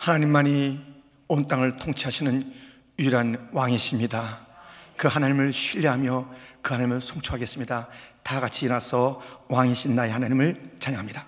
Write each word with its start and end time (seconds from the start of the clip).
하나님만이 0.00 0.80
온 1.28 1.46
땅을 1.46 1.76
통치하시는 1.76 2.42
유일한 2.98 3.50
왕이십니다. 3.52 4.38
그 4.96 5.08
하나님을 5.08 5.52
신뢰하며 5.52 6.26
그 6.62 6.72
하나님을 6.72 7.02
송축하겠습니다. 7.02 7.86
다 8.22 8.40
같이 8.40 8.64
일어나서 8.64 9.20
왕이신 9.48 9.94
나의 9.94 10.10
하나님을 10.10 10.56
찬양합니다. 10.78 11.26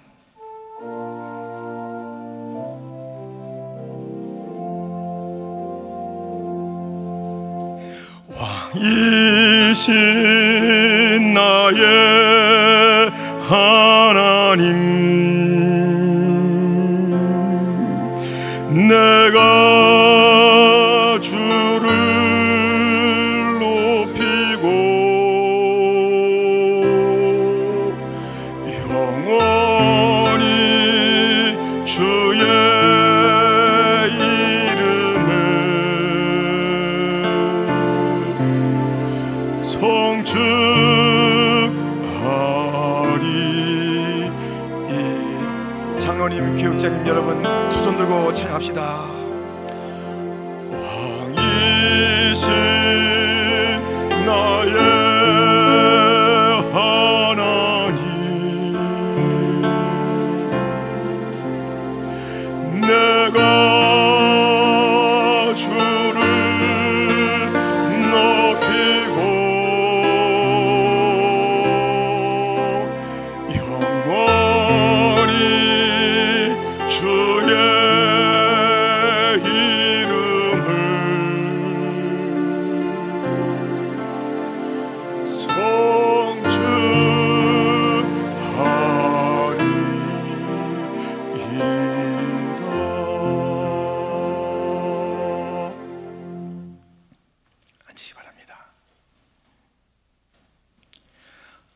왕이신 8.72 9.84
나의 11.34 13.10
하나님 13.50 15.41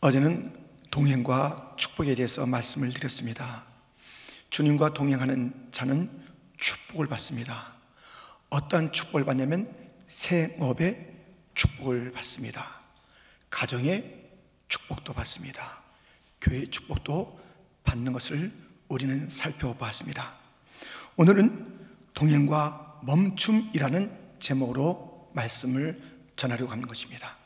어제는 0.07 0.53
동행과 0.93 1.75
축복에 1.77 2.15
대해서 2.15 2.47
말씀을 2.47 2.93
드렸습니다. 2.93 3.76
주님과 4.57 4.95
동행하는 4.95 5.53
자는 5.71 6.11
축복을 6.57 7.09
받습니다. 7.09 7.75
어떠한 8.49 8.91
축복을 8.91 9.27
받냐면 9.27 9.71
생업의 10.07 11.15
축복을 11.53 12.13
받습니다. 12.13 12.81
가정의 13.51 14.30
축복도 14.69 15.13
받습니다. 15.13 15.83
교회의 16.41 16.70
축복도 16.70 17.39
받는 17.85 18.14
것을 18.14 18.51
우리는 18.89 19.29
살펴보았습니다. 19.29 20.33
오늘은 21.17 21.79
동행과 22.14 23.01
멈춤이라는 23.03 24.39
제목으로 24.39 25.33
말씀을 25.35 26.01
전하려고 26.35 26.73
하는 26.73 26.86
것입니다. 26.86 27.36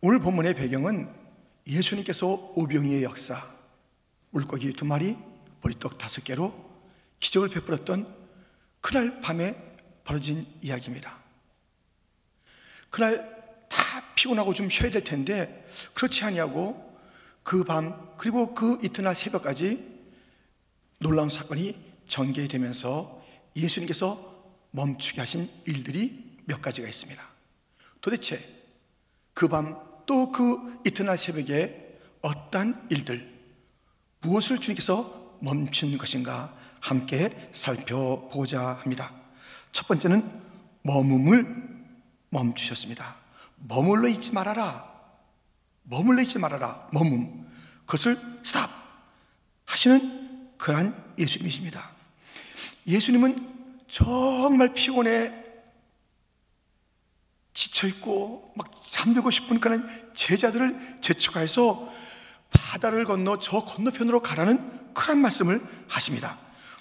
오늘 0.00 0.20
본문의 0.20 0.54
배경은 0.54 1.12
예수님께서 1.66 2.28
오병이의 2.54 3.02
역사, 3.02 3.44
물고기 4.30 4.72
두 4.72 4.84
마리, 4.84 5.33
보리떡 5.64 5.96
다섯 5.96 6.22
개로 6.24 6.52
기적을 7.20 7.48
베풀었던 7.48 8.06
그날 8.82 9.20
밤에 9.22 9.56
벌어진 10.04 10.46
이야기입니다. 10.60 11.18
그날 12.90 13.64
다 13.70 14.04
피곤하고 14.14 14.52
좀 14.52 14.68
쉬어야 14.68 14.90
될 14.90 15.02
텐데 15.02 15.66
그렇지 15.94 16.22
아니하고 16.24 16.94
그 17.42 17.64
밤 17.64 18.14
그리고 18.18 18.54
그 18.54 18.78
이튿날 18.82 19.14
새벽까지 19.14 19.92
놀라운 20.98 21.30
사건이 21.30 21.76
전개되면서 22.06 23.24
예수님께서 23.56 24.44
멈추게 24.70 25.20
하신 25.20 25.50
일들이 25.66 26.38
몇 26.46 26.60
가지가 26.60 26.86
있습니다. 26.86 27.22
도대체 28.02 28.38
그 29.32 29.48
밤 29.48 29.82
또 30.06 30.30
그 30.30 30.82
이튿날 30.84 31.16
새벽에 31.16 31.98
어떠한 32.20 32.88
일들 32.90 33.32
무엇을 34.20 34.58
주님께서 34.58 35.23
멈춘 35.44 35.96
것인가 35.98 36.52
함께 36.80 37.30
살펴보자 37.52 38.78
합니다. 38.82 39.12
첫 39.72 39.86
번째는 39.86 40.28
머금을 40.82 41.64
멈추셨습니다. 42.30 43.16
머물러 43.56 44.08
있지 44.08 44.32
말아라. 44.32 44.90
머물러 45.84 46.22
있지 46.22 46.38
말아라. 46.38 46.88
머문. 46.92 47.46
그것을 47.86 48.18
스탑 48.42 48.70
하시는 49.66 50.50
그러한 50.56 51.14
예수님이십니다. 51.18 51.90
예수님은 52.86 53.84
정말 53.88 54.72
피곤해 54.72 55.44
지쳐있고 57.52 58.52
막 58.56 58.70
잠들고 58.90 59.30
싶은 59.30 59.60
그런 59.60 59.86
제자들을 60.14 60.98
재촉하여서 61.00 61.92
바다를 62.50 63.04
건너 63.04 63.38
저 63.38 63.64
건너편으로 63.64 64.22
가라는 64.22 64.83
그런 64.94 65.18
말씀을 65.18 65.60
하십니다. 65.88 66.38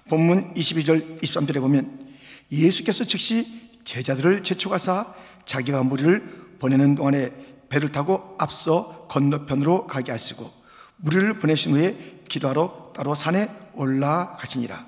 본문 0.10 0.54
22절 0.54 1.22
23절에 1.22 1.60
보면 1.60 2.14
예수께서 2.52 3.04
즉시 3.04 3.70
제자들을 3.84 4.44
재촉하사 4.44 5.14
자기가 5.46 5.84
무리를 5.84 6.58
보내는 6.60 6.96
동안에 6.96 7.32
배를 7.70 7.92
타고 7.92 8.36
앞서 8.40 9.08
건너편으로 9.08 9.88
가게 9.88 10.12
하시고 10.12 10.52
무리를 10.98 11.40
보내신 11.40 11.74
후에 11.74 12.22
기도하러 12.30 12.94
따로 12.96 13.16
산에 13.16 13.50
올라가시니라 13.74 14.86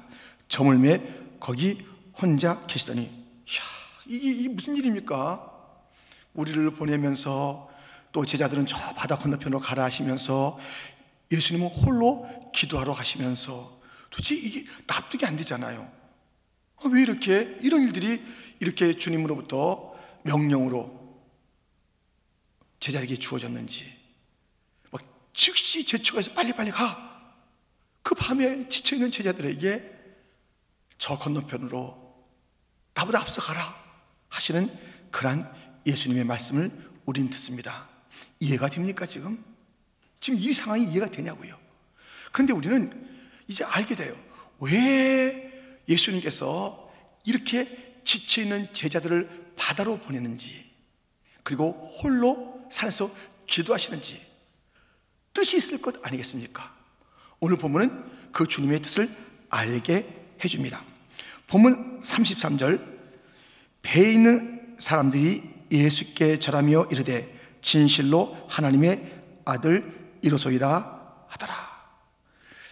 저물매 0.47 1.01
거기 1.39 1.83
혼자 2.21 2.61
계시더니 2.67 3.01
이야, 3.01 3.61
이게, 4.05 4.29
이게 4.31 4.49
무슨 4.49 4.77
일입니까? 4.77 5.51
우리를 6.33 6.69
보내면서 6.71 7.69
또 8.11 8.25
제자들은 8.25 8.65
저 8.65 8.77
바다 8.93 9.17
건너편으로 9.17 9.59
가라 9.59 9.83
하시면서 9.83 10.57
예수님은 11.31 11.67
홀로 11.67 12.51
기도하러 12.53 12.93
가시면서 12.93 13.81
도대체 14.09 14.35
이게 14.35 14.65
납득이 14.87 15.25
안 15.25 15.35
되잖아요. 15.37 15.91
아, 16.77 16.89
왜 16.89 17.01
이렇게 17.01 17.57
이런 17.61 17.83
일들이 17.83 18.21
이렇게 18.59 18.97
주님으로부터 18.97 19.95
명령으로 20.23 21.05
제자에게 22.79 23.17
주어졌는지 23.17 23.91
막 24.91 25.01
즉시 25.33 25.85
재촉해서 25.85 26.33
빨리빨리 26.33 26.71
가. 26.71 27.13
그 28.01 28.13
밤에 28.13 28.69
지쳐 28.69 28.95
있는 28.95 29.09
제자들에게 29.09 29.91
저 30.97 31.17
건너편으로 31.17 32.05
나보다 32.93 33.19
앞서 33.19 33.41
가라 33.41 33.75
하시는 34.29 34.71
그러한 35.11 35.51
예수님의 35.85 36.23
말씀을 36.23 36.71
우린 37.05 37.29
듣습니다. 37.29 37.89
이해가 38.39 38.69
됩니까 38.69 39.05
지금? 39.05 39.43
지금 40.25 40.39
이 40.39 40.53
상황이 40.53 40.89
이해가 40.89 41.05
되냐고요. 41.05 41.55
그런데 42.31 42.51
우리는 42.51 42.91
이제 43.47 43.63
알게 43.63 43.93
돼요. 43.93 44.17
왜 44.59 45.53
예수님께서 45.87 46.91
이렇게 47.25 47.99
지쳐있는 48.03 48.73
제자들을 48.73 49.53
바다로 49.55 49.99
보내는지 49.99 50.65
그리고 51.43 51.73
홀로 52.01 52.59
산에서 52.71 53.11
기도하시는지 53.45 54.19
뜻이 55.31 55.57
있을 55.57 55.79
것 55.79 56.03
아니겠습니까? 56.03 56.75
오늘 57.39 57.57
본문은 57.57 58.31
그 58.31 58.47
주님의 58.47 58.79
뜻을 58.79 59.07
알게 59.51 60.07
해줍니다. 60.43 60.83
본문 61.45 62.01
33절 62.01 62.83
배에 63.83 64.13
있는 64.13 64.75
사람들이 64.79 65.43
예수께 65.71 66.39
절하며 66.39 66.85
이르되 66.85 67.31
진실로 67.61 68.35
하나님의 68.49 69.13
아들 69.45 70.04
이로소이다 70.25 71.25
하더라. 71.27 71.75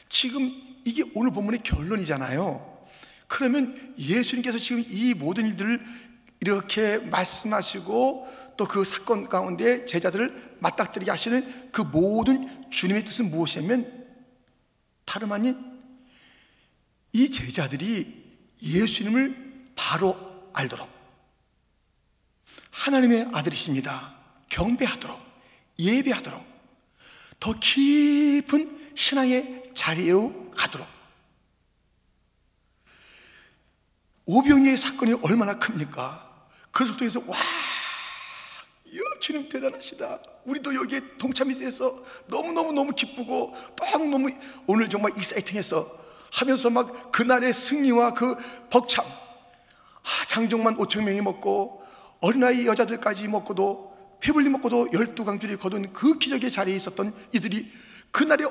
지금 0.09 0.51
이게 0.85 1.03
오늘 1.13 1.31
본문의 1.31 1.61
결론이잖아요. 1.63 2.87
그러면 3.27 3.93
예수님께서 3.97 4.57
지금 4.57 4.83
이 4.87 5.13
모든 5.13 5.45
일들을 5.47 5.83
이렇게 6.41 6.97
말씀하시고 6.97 8.43
또 8.57 8.67
그 8.67 8.83
사건 8.83 9.29
가운데 9.29 9.85
제자들을 9.85 10.57
맞닥뜨리게 10.59 11.09
하시는 11.09 11.71
그 11.71 11.81
모든 11.81 12.69
주님의 12.69 13.03
뜻은 13.05 13.31
무엇이냐면 13.31 14.05
다름 15.05 15.31
아닌 15.31 15.57
이 17.11 17.29
제자들이 17.29 18.23
예수님을 18.61 19.71
바로 19.75 20.51
알도록 20.53 20.87
하나님의 22.71 23.29
아들이십니다. 23.33 24.15
경배하도록 24.49 25.19
예배하도록 25.79 26.52
더 27.43 27.53
깊은 27.59 28.93
신앙의 28.95 29.63
자리로 29.75 30.51
가도록. 30.55 30.87
오병이의 34.25 34.77
사건이 34.77 35.15
얼마나 35.21 35.59
큽니까? 35.59 36.47
그 36.71 36.85
속도에서 36.85 37.21
와 37.27 37.37
주님 39.19 39.49
대단하시다. 39.49 40.19
우리도 40.45 40.73
여기에 40.73 41.17
동참이 41.17 41.59
돼서 41.59 42.01
너무너무너무 42.27 42.93
기쁘고 42.93 43.53
너무너무 43.77 44.29
오늘 44.65 44.89
정말 44.89 45.11
익사이팅해서 45.17 45.99
하면서 46.31 46.69
막 46.69 47.11
그날의 47.11 47.53
승리와 47.53 48.13
그 48.13 48.37
벅참. 48.69 49.03
아, 49.05 50.25
장정만 50.27 50.77
5천 50.77 51.03
명이 51.03 51.19
먹고 51.19 51.85
어린아이 52.21 52.67
여자들까지 52.67 53.27
먹고도 53.27 53.92
배불리 54.23 54.47
먹고도 54.47 54.87
열두 54.93 55.25
강줄이 55.25 55.57
거둔 55.57 55.91
그 55.91 56.17
기적의 56.17 56.49
자리에 56.49 56.77
있었던 56.77 57.13
이들이 57.33 57.69
그날이 58.09 58.45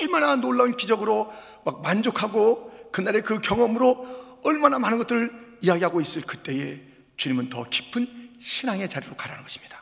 얼마나 0.00 0.34
놀라운 0.34 0.76
기적으로 0.76 1.32
막 1.64 1.80
만족하고 1.80 2.90
그날의 2.90 3.22
그 3.22 3.40
경험으로 3.40 4.40
얼마나 4.42 4.80
많은 4.80 4.98
것들을 4.98 5.58
이야기하고 5.60 6.00
있을 6.00 6.22
그때에 6.22 6.80
주님은 7.16 7.50
더 7.50 7.62
깊은 7.62 8.32
신앙의 8.40 8.90
자리로 8.90 9.14
가라는 9.14 9.44
것입니다. 9.44 9.80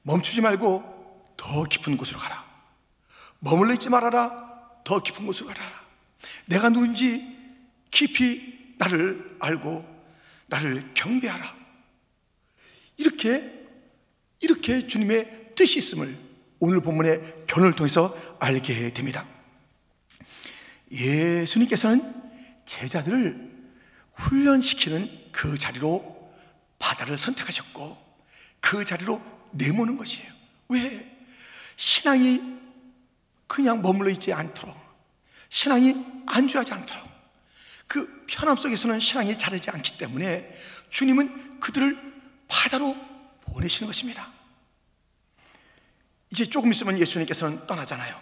멈추지 0.00 0.40
말고 0.40 1.34
더 1.36 1.64
깊은 1.64 1.98
곳으로 1.98 2.18
가라. 2.18 2.42
머물러 3.38 3.74
있지 3.74 3.90
말아라. 3.90 4.80
더 4.82 5.02
깊은 5.02 5.26
곳으로 5.26 5.48
가라. 5.48 5.60
내가 6.46 6.70
누군지 6.70 7.36
깊이 7.90 8.74
나를 8.78 9.36
알고 9.40 9.84
나를 10.46 10.94
경배하라. 10.94 11.63
이렇게 12.96 13.52
이렇게 14.40 14.86
주님의 14.86 15.54
뜻이 15.54 15.78
있음을 15.78 16.16
오늘 16.60 16.80
본문의 16.80 17.44
견을 17.46 17.74
통해서 17.74 18.16
알게 18.38 18.92
됩니다. 18.92 19.26
예수님께서는 20.90 22.14
제자들을 22.64 23.52
훈련시키는 24.14 25.30
그 25.32 25.58
자리로 25.58 26.32
바다를 26.78 27.18
선택하셨고 27.18 27.96
그 28.60 28.84
자리로 28.84 29.20
내모는 29.52 29.96
것이에요. 29.96 30.30
왜? 30.68 31.18
신앙이 31.76 32.40
그냥 33.46 33.82
머물러 33.82 34.10
있지 34.10 34.32
않도록 34.32 34.76
신앙이 35.48 35.94
안주하지 36.26 36.72
않도록 36.72 37.04
그 37.86 38.24
편함 38.26 38.56
속에서는 38.56 39.00
신앙이 39.00 39.36
자르지 39.36 39.70
않기 39.70 39.98
때문에 39.98 40.58
주님은 40.90 41.60
그들을 41.60 42.13
바다로 42.48 42.96
보내시는 43.42 43.86
것입니다. 43.86 44.32
이제 46.30 46.48
조금 46.48 46.70
있으면 46.72 46.98
예수님께서는 46.98 47.66
떠나잖아요. 47.66 48.20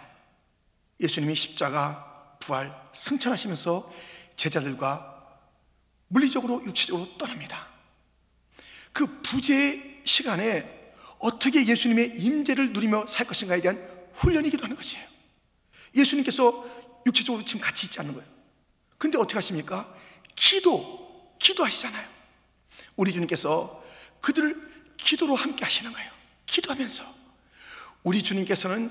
예수님이 0.99 1.35
십자가, 1.35 2.37
부활, 2.39 2.73
승천하시면서 2.93 3.91
제자들과 4.35 5.39
물리적으로, 6.07 6.63
육체적으로 6.65 7.17
떠납니다. 7.17 7.67
그 8.91 9.21
부재 9.21 10.01
시간에 10.05 10.93
어떻게 11.17 11.65
예수님의 11.65 12.19
임재를 12.19 12.73
누리며 12.73 13.07
살 13.07 13.25
것인가에 13.25 13.61
대한 13.61 13.81
훈련이기도 14.13 14.63
하는 14.63 14.75
것이에요. 14.75 15.07
예수님께서 15.95 16.65
육체적으로 17.05 17.43
지금 17.43 17.61
같이 17.61 17.87
있지 17.87 17.99
않는 17.99 18.13
거예요. 18.13 18.29
근데 18.97 19.17
어떻게 19.17 19.35
하십니까? 19.35 19.93
기도, 20.35 21.35
기도하시잖아요. 21.39 22.07
우리 22.95 23.11
주님께서 23.11 23.82
그들을 24.23 24.55
기도로 24.97 25.35
함께 25.35 25.65
하시는 25.65 25.91
거예요. 25.91 26.09
기도하면서. 26.45 27.03
우리 28.03 28.23
주님께서는 28.23 28.89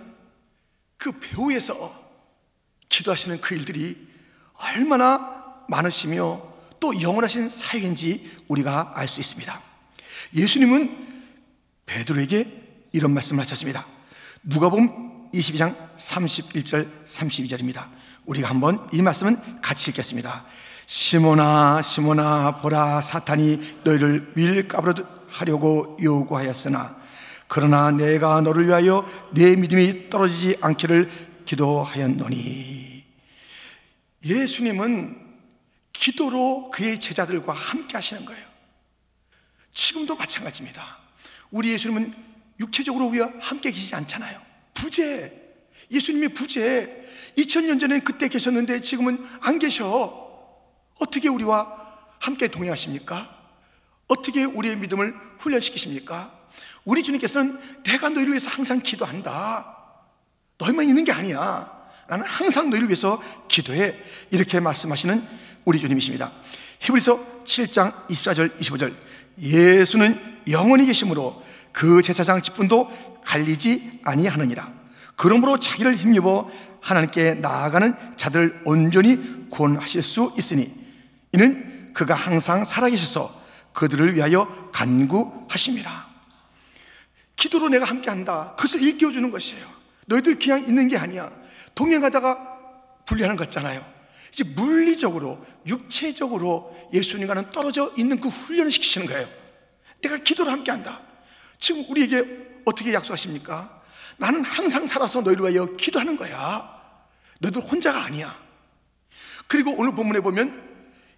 그 0.99 1.19
배후에서 1.19 2.00
기도하시는 2.88 3.40
그 3.40 3.55
일들이 3.55 4.08
얼마나 4.55 5.64
많으시며 5.69 6.52
또 6.79 7.00
영원하신 7.00 7.49
사역인지 7.49 8.43
우리가 8.49 8.93
알 8.94 9.08
수 9.08 9.20
있습니다. 9.20 9.62
예수님은 10.34 11.25
베드로에게 11.87 12.90
이런 12.93 13.12
말씀을 13.14 13.40
하셨습니다. 13.40 13.87
누가복음 14.43 15.31
22장 15.32 15.96
31절 15.96 17.06
32절입니다. 17.06 17.88
우리가 18.26 18.50
한번 18.50 18.87
이 18.93 19.00
말씀은 19.00 19.62
같이 19.62 19.90
읽겠습니다. 19.90 20.44
시모나 20.87 21.81
시모나 21.81 22.61
보라 22.61 23.00
사탄이 23.00 23.79
너희를 23.84 24.32
밀가부르 24.34 25.12
하려고 25.32 25.96
요구하였으나 26.00 27.00
그러나 27.49 27.90
내가 27.90 28.40
너를 28.40 28.67
위하여 28.67 29.06
내 29.32 29.56
믿음이 29.56 30.11
떨어지지 30.11 30.58
않기를 30.61 31.11
기도하였노니 31.44 33.05
예수님은 34.25 35.20
기도로 35.93 36.70
그의 36.70 36.99
제자들과 36.99 37.52
함께 37.52 37.96
하시는 37.96 38.25
거예요. 38.25 38.44
지금도 39.75 40.17
마찬가지입니다. 40.17 40.99
우리 41.50 41.73
예수님은 41.73 42.14
육체적으로 42.61 43.06
우리와 43.06 43.31
함께 43.40 43.70
계시지 43.70 43.94
않잖아요. 43.94 44.40
부재. 44.75 45.32
예수님이 45.90 46.29
부재. 46.29 47.06
2000년 47.37 47.81
전에 47.81 48.00
그때 48.00 48.29
계셨는데 48.29 48.81
지금은 48.81 49.19
안 49.40 49.58
계셔. 49.58 50.31
어떻게 50.99 51.29
우리와 51.29 51.81
함께 52.20 52.49
동행하십니까? 52.49 53.42
어떻게 54.08 54.44
우리의 54.44 54.76
믿음을 54.76 55.14
훈련시키십니까? 55.38 56.31
우리 56.84 57.02
주님께서는 57.02 57.58
내가 57.84 58.08
너희를 58.08 58.32
위해서 58.32 58.50
항상 58.50 58.81
기도한다. 58.81 59.76
너희만 60.58 60.87
있는 60.87 61.04
게 61.04 61.12
아니야. 61.12 61.70
나는 62.08 62.25
항상 62.26 62.70
너희를 62.70 62.88
위해서 62.88 63.22
기도해. 63.49 63.94
이렇게 64.31 64.60
말씀하시는 64.60 65.26
우리 65.64 65.81
주님이십니다. 65.81 66.31
히브리서 66.81 67.44
7장 67.44 68.06
24절 68.08 68.58
25절 68.58 68.94
예수는 69.41 70.43
영원히 70.50 70.86
계심으로 70.86 71.43
그 71.72 72.03
제사장 72.03 72.43
직분도 72.43 72.91
갈리지 73.24 74.00
아니하느니라. 74.03 74.69
그러므로 75.17 75.58
자기를 75.58 75.96
힘입어 75.96 76.50
하나님께 76.81 77.34
나아가는 77.34 77.94
자들을 78.17 78.62
온전히 78.65 79.48
구원하실 79.50 80.03
수 80.03 80.32
있으니 80.36 80.69
이는 81.32 81.91
그가 81.94 82.15
항상 82.15 82.65
살아계셔서 82.65 83.42
그들을 83.72 84.14
위하여 84.14 84.70
간구하십니다. 84.72 86.06
기도로 87.36 87.69
내가 87.69 87.84
함께 87.84 88.10
한다. 88.10 88.55
그것을 88.56 88.82
일깨워 88.82 89.12
주는 89.12 89.31
것이에요. 89.31 89.67
너희들 90.06 90.38
그냥 90.38 90.60
있는 90.64 90.88
게 90.88 90.96
아니야. 90.96 91.32
동행하다가 91.74 93.05
분리하는 93.06 93.36
것 93.36 93.44
같잖아요. 93.44 93.84
이제 94.32 94.44
물리적으로, 94.44 95.44
육체적으로 95.67 96.76
예수님과는 96.93 97.50
떨어져 97.50 97.93
있는 97.96 98.19
그 98.20 98.29
훈련을 98.29 98.70
시키시는 98.70 99.06
거예요. 99.06 99.29
내가 100.02 100.19
기도를 100.19 100.52
함께 100.52 100.70
한다. 100.70 101.00
지금 101.58 101.84
우리에게 101.88 102.60
어떻게 102.64 102.93
약속하십니까? 102.94 103.82
나는 104.17 104.44
항상 104.44 104.86
살아서 104.86 105.20
너희를 105.20 105.44
위하여 105.44 105.76
기도하는 105.76 106.17
거야. 106.17 106.69
너희들 107.41 107.62
혼자가 107.62 108.05
아니야. 108.05 108.36
그리고 109.46 109.74
오늘 109.76 109.94
본문에 109.94 110.20
보면 110.20 110.70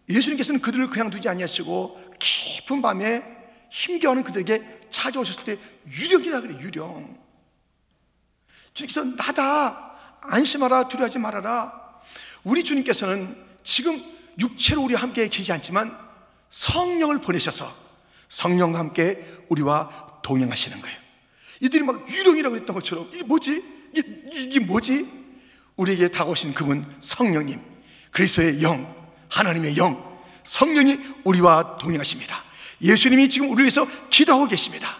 예수님께서는 0.08 0.60
그들을 0.60 0.88
그냥 0.88 1.10
두지 1.10 1.28
아니하시고 1.28 2.03
깊은 2.18 2.82
밤에 2.82 3.22
힘겨워하는 3.70 4.22
그들에게 4.22 4.88
찾아오셨을 4.90 5.44
때 5.44 5.58
유령이라 5.86 6.40
그래 6.42 6.58
유령 6.60 7.18
주님께서 8.72 9.04
나다 9.04 9.96
안심하라 10.20 10.88
두려워하지 10.88 11.18
말아라 11.18 12.00
우리 12.44 12.62
주님께서는 12.62 13.36
지금 13.62 14.02
육체로 14.38 14.82
우리와 14.82 15.02
함께 15.02 15.28
계시지 15.28 15.52
않지만 15.52 15.96
성령을 16.48 17.20
보내셔서 17.20 17.72
성령과 18.28 18.78
함께 18.78 19.24
우리와 19.48 20.20
동행하시는 20.22 20.80
거예요 20.80 20.96
이들이 21.60 21.82
막 21.82 22.08
유령이라고 22.08 22.56
했던 22.56 22.74
것처럼 22.74 23.08
이게 23.12 23.22
뭐지? 23.22 23.62
이게, 23.92 24.02
이게 24.32 24.60
뭐지? 24.60 25.08
우리에게 25.76 26.08
다가오신 26.08 26.54
그분 26.54 26.84
성령님 27.00 27.60
그리스도의 28.10 28.62
영 28.62 28.94
하나님의 29.28 29.76
영, 29.76 30.13
성령이 30.44 30.98
우리와 31.24 31.78
동행하십니다. 31.78 32.42
예수님이 32.82 33.28
지금 33.28 33.48
우리를 33.48 33.64
위해서 33.64 33.86
기도하고 34.10 34.46
계십니다. 34.46 34.96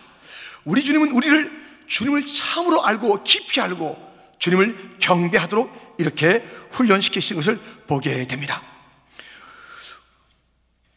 우리 0.65 0.83
주님은 0.83 1.13
우리를 1.13 1.65
주님을 1.87 2.25
참으로 2.25 2.85
알고 2.85 3.23
깊이 3.23 3.61
알고 3.61 4.15
주님을 4.39 4.99
경배하도록 4.99 5.97
이렇게 5.99 6.45
훈련시키신 6.71 7.37
것을 7.37 7.61
보게 7.87 8.27
됩니다. 8.27 8.63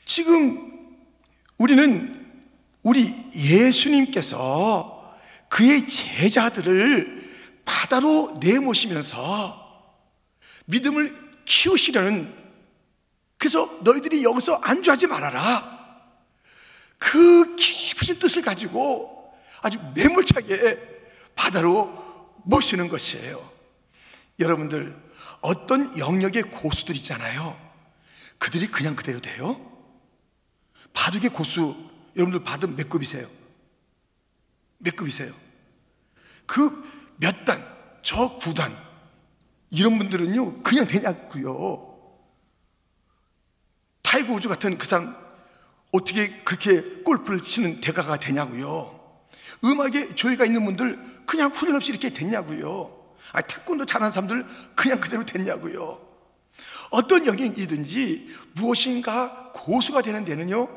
지금 0.05 0.71
우리는 1.57 2.25
우리 2.83 3.15
예수님께서 3.35 5.17
그의 5.49 5.87
제자들을 5.87 7.27
바다로 7.65 8.37
내모시면서 8.39 9.65
믿음을 10.65 11.15
키우시려는 11.45 12.33
그래서 13.38 13.65
너희들이 13.82 14.24
여기서 14.24 14.56
안주하지 14.56 15.08
말아라. 15.08 15.77
그 16.98 17.56
깊으신 17.56 18.20
뜻을 18.20 18.41
가지고 18.41 19.34
아주 19.62 19.79
매몰차게 19.94 20.98
바다로 21.36 22.34
모시는 22.46 22.89
것이에요. 22.89 23.51
여러분들 24.39 24.96
어떤 25.41 25.98
영역의 25.98 26.44
고수들 26.44 26.96
있잖아요. 26.98 27.60
그들이 28.39 28.67
그냥 28.67 28.96
그대로 28.96 29.20
돼요? 29.22 29.60
바둑의 30.94 31.29
고수 31.32 31.75
여러분들 32.15 32.44
바둑 32.44 32.75
몇 32.75 32.89
급이세요? 32.89 33.29
몇 34.79 34.96
급이세요? 34.96 35.34
그 36.46 36.98
몇 37.17 37.46
단, 37.46 37.63
저 38.01 38.38
구단 38.38 38.75
이런 39.70 39.98
분들은요 39.98 40.63
그냥 40.63 40.86
되냐고요. 40.86 41.87
타이거 44.07 44.35
우즈 44.35 44.47
같은 44.47 44.77
그 44.77 44.87
사람 44.87 45.13
어떻게 45.91 46.29
그렇게 46.45 46.81
골프를 47.03 47.43
치는 47.43 47.81
대가가 47.81 48.15
되냐고요. 48.15 48.97
음악에 49.65 50.15
조예가 50.15 50.45
있는 50.45 50.63
분들 50.63 50.97
그냥 51.25 51.51
후련 51.51 51.75
없이 51.75 51.91
이렇게 51.91 52.13
됐냐고요. 52.13 52.95
아, 53.33 53.41
태권도 53.41 53.85
잘하는 53.85 54.13
사람들 54.13 54.45
그냥 54.75 55.01
그대로 55.01 55.25
됐냐고요. 55.25 55.99
어떤 56.89 57.25
영역이든지 57.25 58.33
무엇인가 58.53 59.51
고수가 59.53 60.01
되는 60.03 60.23
데는요, 60.23 60.69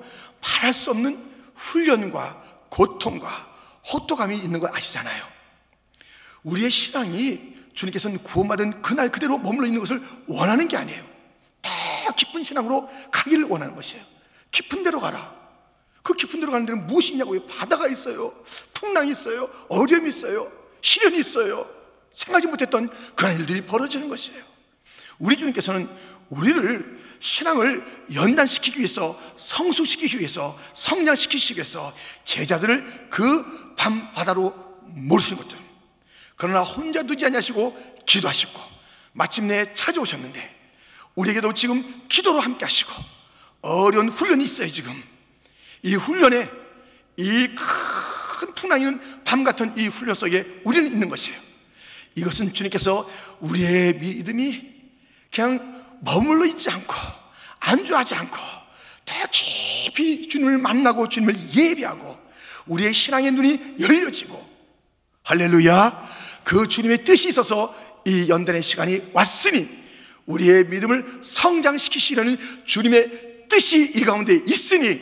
말할 0.43 0.75
수 0.75 0.91
없는 0.91 1.25
훈련과 1.55 2.43
고통과 2.69 3.29
호토감이 3.93 4.37
있는 4.39 4.59
거 4.59 4.69
아시잖아요. 4.75 5.23
우리의 6.43 6.69
신앙이 6.69 7.55
주님께서는 7.75 8.25
구원받은 8.25 8.83
그날 8.83 9.13
그대로 9.13 9.39
머물러 9.39 9.69
있는 9.69 9.79
것을 9.79 10.03
원하는 10.27 10.67
게 10.67 10.77
아니에요. 10.77 11.10
더 12.11 12.15
깊은 12.15 12.45
신앙으로 12.45 12.89
가기를 13.11 13.45
원하는 13.45 13.75
것이에요. 13.75 14.05
깊은 14.51 14.83
데로 14.83 15.01
가라. 15.01 15.35
그 16.03 16.15
깊은 16.15 16.41
데로 16.41 16.53
가는 16.53 16.67
데는 16.67 16.87
무엇이 16.87 17.13
있냐고요? 17.13 17.47
바다가 17.47 17.87
있어요. 17.89 18.35
풍랑이 18.75 19.13
있어요. 19.13 19.49
어려움이 19.69 20.09
있어요. 20.11 20.51
시련이 20.81 21.19
있어요. 21.21 21.69
생각지 22.13 22.49
못했던 22.49 22.91
그런 23.15 23.39
일들이 23.39 23.61
벌어지는 23.63 24.09
것이에요. 24.09 24.43
우리 25.19 25.37
주님께서는 25.37 25.89
우리를 26.31 27.01
신앙을 27.21 27.85
연단시키기 28.15 28.79
위해서 28.79 29.21
성숙시키기 29.37 30.19
위해서 30.19 30.59
성장시키기 30.75 31.55
위해서 31.55 31.95
제자들을 32.25 33.09
그 33.11 33.61
밤 33.81 34.13
바다로 34.13 34.53
몰으시는 34.83 35.43
것들 35.43 35.59
그러나 36.37 36.61
혼자 36.61 37.03
두지 37.03 37.25
않으시고 37.27 38.03
기도하시고 38.05 38.61
마침내 39.13 39.73
찾아오셨는데 39.73 40.60
우리에게도 41.15 41.55
지금 41.55 41.85
기도로 42.09 42.41
함께 42.41 42.65
하시고 42.65 42.93
어려운 43.63 44.09
훈련이 44.09 44.45
있어요, 44.45 44.69
지금. 44.69 44.93
이 45.83 45.95
훈련에 45.95 46.49
이 47.17 47.49
큰 48.41 48.55
풍랑이 48.55 48.85
있는 48.85 49.01
밤 49.25 49.45
같은 49.45 49.77
이 49.77 49.87
훈련 49.89 50.15
속에 50.15 50.63
우리는 50.65 50.91
있는 50.91 51.11
것이에요. 51.11 51.39
이것은 52.15 52.55
주님께서 52.55 53.09
우리의 53.41 53.99
믿음이 53.99 54.71
그냥 55.33 55.85
머물러 56.01 56.47
있지 56.47 56.71
않고 56.71 56.95
안주하지 57.61 58.15
않고 58.15 58.39
더 59.05 59.15
깊이 59.31 60.27
주님을 60.27 60.57
만나고 60.59 61.09
주님을 61.09 61.55
예비하고 61.55 62.19
우리의 62.67 62.95
신앙의 62.95 63.33
눈이 63.33 63.77
열려지고 63.79 64.49
할렐루야 65.25 66.09
그 66.45 66.67
주님의 66.67 67.05
뜻이 67.05 67.29
있어서 67.29 67.75
이 68.07 68.29
연단의 68.31 68.63
시간이 68.63 69.11
왔으니 69.13 69.69
우리의 70.31 70.67
믿음을 70.67 71.21
성장시키시려는 71.23 72.37
주님의 72.65 73.49
뜻이 73.49 73.93
이 73.95 74.01
가운데 74.03 74.35
있으니 74.35 75.01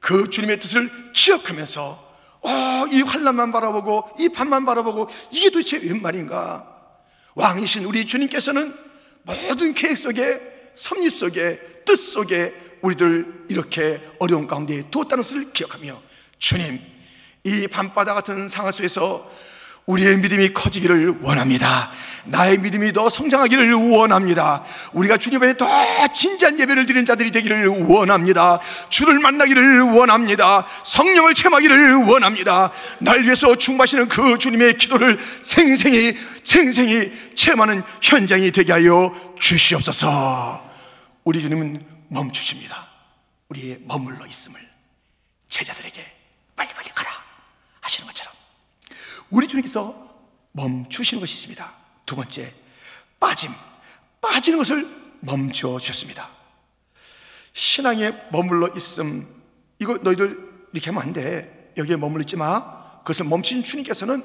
그 0.00 0.30
주님의 0.30 0.60
뜻을 0.60 0.90
기억하면서 1.12 2.06
어, 2.42 2.86
이 2.92 3.02
환란만 3.02 3.52
바라보고 3.52 4.10
이 4.18 4.28
밤만 4.28 4.64
바라보고 4.64 5.08
이게 5.30 5.50
도대체 5.50 5.78
웬 5.78 6.00
말인가? 6.00 6.72
왕이신 7.34 7.84
우리 7.84 8.06
주님께서는 8.06 8.74
모든 9.22 9.74
계획 9.74 9.98
속에 9.98 10.40
섭립 10.74 11.16
속에 11.16 11.60
뜻 11.84 11.96
속에 11.96 12.54
우리들 12.82 13.46
이렇게 13.50 14.00
어려운 14.20 14.46
가운데 14.46 14.88
두었다는 14.90 15.22
것을 15.22 15.52
기억하며 15.52 16.00
주님 16.38 16.78
이 17.44 17.66
밤바다 17.66 18.14
같은 18.14 18.48
상황 18.48 18.70
속에서 18.72 19.28
우리의 19.86 20.18
믿음이 20.18 20.52
커지기를 20.52 21.18
원합니다. 21.22 21.90
나의 22.24 22.58
믿음이 22.58 22.92
더 22.92 23.08
성장하기를 23.08 23.72
원합니다. 23.72 24.64
우리가 24.92 25.16
주님 25.16 25.38
앞에 25.38 25.56
더 25.56 25.68
진지한 26.12 26.58
예배를 26.58 26.86
드리는 26.86 27.06
자들이 27.06 27.30
되기를 27.30 27.68
원합니다. 27.68 28.58
주를 28.88 29.20
만나기를 29.20 29.82
원합니다. 29.82 30.66
성령을 30.84 31.34
체험하기를 31.34 31.94
원합니다. 32.04 32.72
날 32.98 33.22
위해서 33.22 33.56
충마시는 33.56 34.08
그 34.08 34.38
주님의 34.38 34.74
기도를 34.74 35.18
생생히 35.44 36.16
생생히 36.42 37.12
체험하는 37.36 37.82
현장이 38.02 38.50
되게 38.50 38.72
하여 38.72 39.14
주시옵소서. 39.38 40.64
우리 41.22 41.40
주님은 41.40 41.84
멈추십니다. 42.08 42.88
우리의 43.50 43.78
머물러 43.86 44.26
있음을 44.26 44.60
제자들에게 45.48 46.04
빨리빨리 46.56 46.88
가라 46.92 47.15
우리 49.30 49.48
주님께서 49.48 50.06
멈추시는 50.52 51.20
것이 51.20 51.34
있습니다. 51.34 51.72
두 52.06 52.16
번째, 52.16 52.52
빠짐. 53.20 53.50
빠지는 54.20 54.58
것을 54.58 54.88
멈춰 55.20 55.78
주셨습니다. 55.78 56.30
신앙에 57.52 58.12
머물러 58.30 58.68
있음. 58.76 59.26
이거 59.78 59.96
너희들 59.98 60.68
이렇게 60.72 60.90
하면 60.90 61.02
안 61.02 61.12
돼. 61.12 61.72
여기에 61.76 61.96
머물러 61.96 62.22
있지 62.22 62.36
마. 62.36 62.98
그것을 62.98 63.26
멈춘 63.26 63.62
주님께서는 63.62 64.22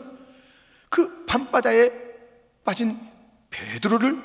그 0.89 1.25
밤바다에 1.25 1.91
빠진 2.63 2.99
베드로를 3.49 4.21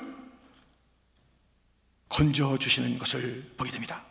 건져 2.09 2.57
주시는 2.57 2.97
것을 2.99 3.53
보게 3.57 3.71
됩니다. 3.71 4.03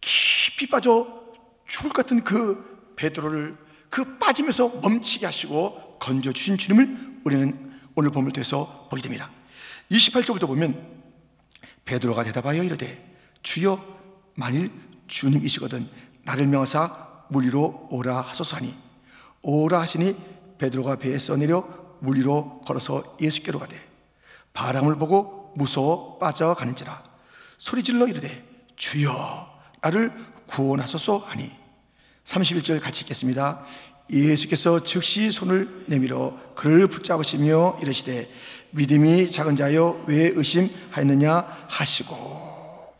깊이 0.00 0.68
빠져 0.68 1.22
죽을 1.66 1.90
것 1.92 2.02
같은 2.02 2.24
그 2.24 2.94
베드로를 2.96 3.56
그 3.92 4.16
빠지면서 4.16 4.80
멈추게 4.80 5.26
하시고 5.26 5.98
건져주신 6.00 6.56
주님을 6.56 7.20
우리는 7.24 7.78
오늘 7.94 8.10
본문을 8.10 8.32
통해서 8.32 8.88
보게 8.90 9.02
됩니다. 9.02 9.30
28절부터 9.90 10.46
보면 10.46 10.82
베드로가 11.84 12.24
대답하여 12.24 12.62
이르되 12.62 13.14
주여 13.42 13.84
만일 14.34 14.72
주님이시거든 15.08 15.86
나를 16.22 16.46
명하사 16.46 17.26
물 17.28 17.44
위로 17.44 17.86
오라 17.90 18.22
하소서 18.22 18.56
하니 18.56 18.74
오라 19.42 19.82
하시니 19.82 20.16
베드로가 20.56 20.96
배에서 20.96 21.36
내려 21.36 21.60
물 22.00 22.16
위로 22.16 22.62
걸어서 22.62 23.18
예수께로 23.20 23.58
가되 23.58 23.78
바람을 24.54 24.96
보고 24.96 25.52
무서워 25.54 26.16
빠져가는지라. 26.16 27.02
소리질러 27.58 28.08
이르되 28.08 28.42
주여 28.74 29.12
나를 29.82 30.12
구원하소서 30.46 31.18
하니 31.18 31.61
31절 32.24 32.80
같이 32.80 33.02
읽겠습니다. 33.02 33.64
예수께서 34.10 34.82
즉시 34.82 35.30
손을 35.30 35.84
내밀어 35.86 36.54
그를 36.54 36.86
붙잡으시며 36.86 37.78
이르시되 37.80 38.30
믿음이 38.70 39.30
작은 39.30 39.56
자여 39.56 40.04
왜 40.06 40.32
의심하였느냐 40.34 41.66
하시고 41.68 42.92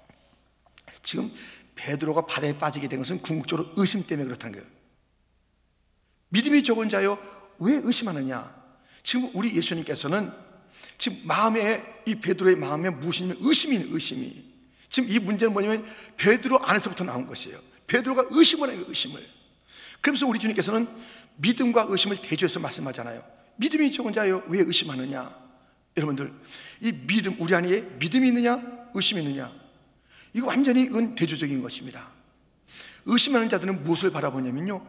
지금 1.03 1.31
베드로가 1.75 2.27
바다에 2.27 2.57
빠지게 2.57 2.89
된 2.89 3.01
것은 3.01 3.21
궁극적으로 3.23 3.69
의심 3.77 4.07
때문에 4.07 4.27
그렇다는 4.27 4.59
거예요. 4.59 4.71
믿음이 6.29 6.63
적은 6.63 6.89
자여 6.89 7.19
왜 7.59 7.81
의심하느냐? 7.83 8.63
지금 9.03 9.31
우리 9.35 9.55
예수님께서는 9.57 10.33
지금 10.97 11.19
마음에 11.25 11.83
이 12.07 12.15
베드로의 12.15 12.57
마음에 12.57 12.91
무엇이냐면 12.91 13.37
의심이 13.41 13.77
의심이 13.91 14.53
지금 14.89 15.11
이 15.11 15.19
문제는 15.19 15.53
뭐냐면 15.53 15.85
베드로 16.17 16.61
안에서부터 16.65 17.05
나온 17.05 17.27
것이에요. 17.27 17.59
베드로가 17.93 18.29
의심을 18.31 18.71
해요, 18.71 18.85
의심을. 18.89 19.23
그러면서 20.01 20.27
우리 20.27 20.39
주님께서는 20.39 20.89
믿음과 21.37 21.87
의심을 21.91 22.23
대조해서 22.23 22.59
말씀하잖아요. 22.59 23.23
믿음이 23.57 23.93
적은 23.93 24.15
자여 24.15 24.45
왜 24.49 24.61
의심하느냐? 24.61 25.43
여러분들, 25.99 26.33
이 26.81 26.93
믿음, 26.93 27.37
우리 27.39 27.55
안에 27.55 27.83
믿음이 27.99 28.29
있느냐? 28.29 28.89
의심이 28.95 29.23
있느냐? 29.23 29.53
이거 30.33 30.47
완전히 30.47 30.85
이건 30.85 31.15
대조적인 31.15 31.61
것입니다. 31.61 32.11
의심하는 33.05 33.51
자들은 33.51 33.85
무엇을 33.85 34.11
바라보냐면요. 34.11 34.87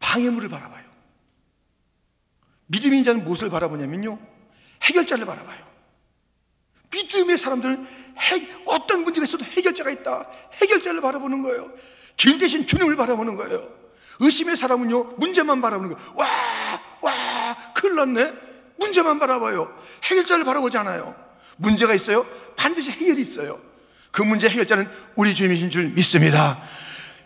방해물을 0.00 0.48
바라봐요. 0.48 0.88
믿음인 2.66 3.04
자는 3.04 3.24
무엇을 3.24 3.50
바라보냐면요. 3.50 4.18
해결자를 4.82 5.26
바라봐요. 5.26 5.77
믿음의 6.90 7.38
사람들은 7.38 7.86
해, 8.18 8.48
어떤 8.64 9.04
문제가 9.04 9.24
있어도 9.24 9.44
해결자가 9.44 9.90
있다. 9.90 10.26
해결자를 10.54 11.00
바라보는 11.00 11.42
거예요. 11.42 11.70
길 12.16 12.38
대신 12.38 12.66
주님을 12.66 12.96
바라보는 12.96 13.36
거예요. 13.36 13.68
의심의 14.20 14.56
사람은요, 14.56 15.14
문제만 15.18 15.60
바라보는 15.60 15.94
거예요. 15.94 16.12
와, 16.16 16.26
와, 17.02 17.72
큰일 17.74 17.94
났네? 17.96 18.32
문제만 18.78 19.18
바라봐요. 19.18 19.72
해결자를 20.04 20.44
바라보지 20.44 20.76
않아요. 20.78 21.14
문제가 21.56 21.94
있어요? 21.94 22.26
반드시 22.56 22.90
해결이 22.90 23.20
있어요. 23.20 23.60
그 24.10 24.22
문제 24.22 24.48
해결자는 24.48 24.88
우리 25.14 25.34
주님이신 25.34 25.70
줄 25.70 25.90
믿습니다. 25.90 26.60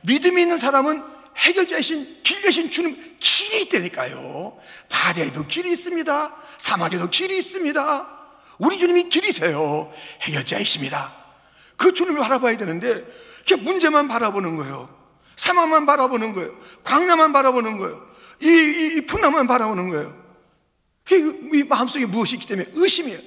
믿음이 0.02 0.42
있는 0.42 0.58
사람은 0.58 1.02
해결자이신 1.36 2.22
길 2.22 2.42
대신 2.42 2.68
주님 2.68 2.96
길이 3.18 3.62
있다니까요. 3.62 4.58
바다에도 4.88 5.46
길이 5.46 5.72
있습니다. 5.72 6.36
사막에도 6.58 7.08
길이 7.08 7.38
있습니다. 7.38 8.21
우리 8.58 8.78
주님이 8.78 9.08
길이세요. 9.08 9.92
해결자이십니다. 10.22 11.12
그 11.76 11.92
주님을 11.92 12.20
바라봐야 12.20 12.56
되는데 12.56 13.04
그냥 13.46 13.64
문제만 13.64 14.08
바라보는 14.08 14.56
거예요. 14.56 14.88
사막만 15.36 15.86
바라보는 15.86 16.34
거예요. 16.34 16.54
광야만 16.84 17.32
바라보는 17.32 17.78
거예요. 17.78 18.12
이, 18.40 18.46
이, 18.46 18.96
이 18.96 19.06
풍랑만 19.06 19.46
바라보는 19.46 19.90
거예요. 19.90 20.22
이 21.52 21.64
마음속에 21.64 22.06
무엇이 22.06 22.36
있기 22.36 22.46
때문에 22.46 22.70
의심이에요. 22.72 23.18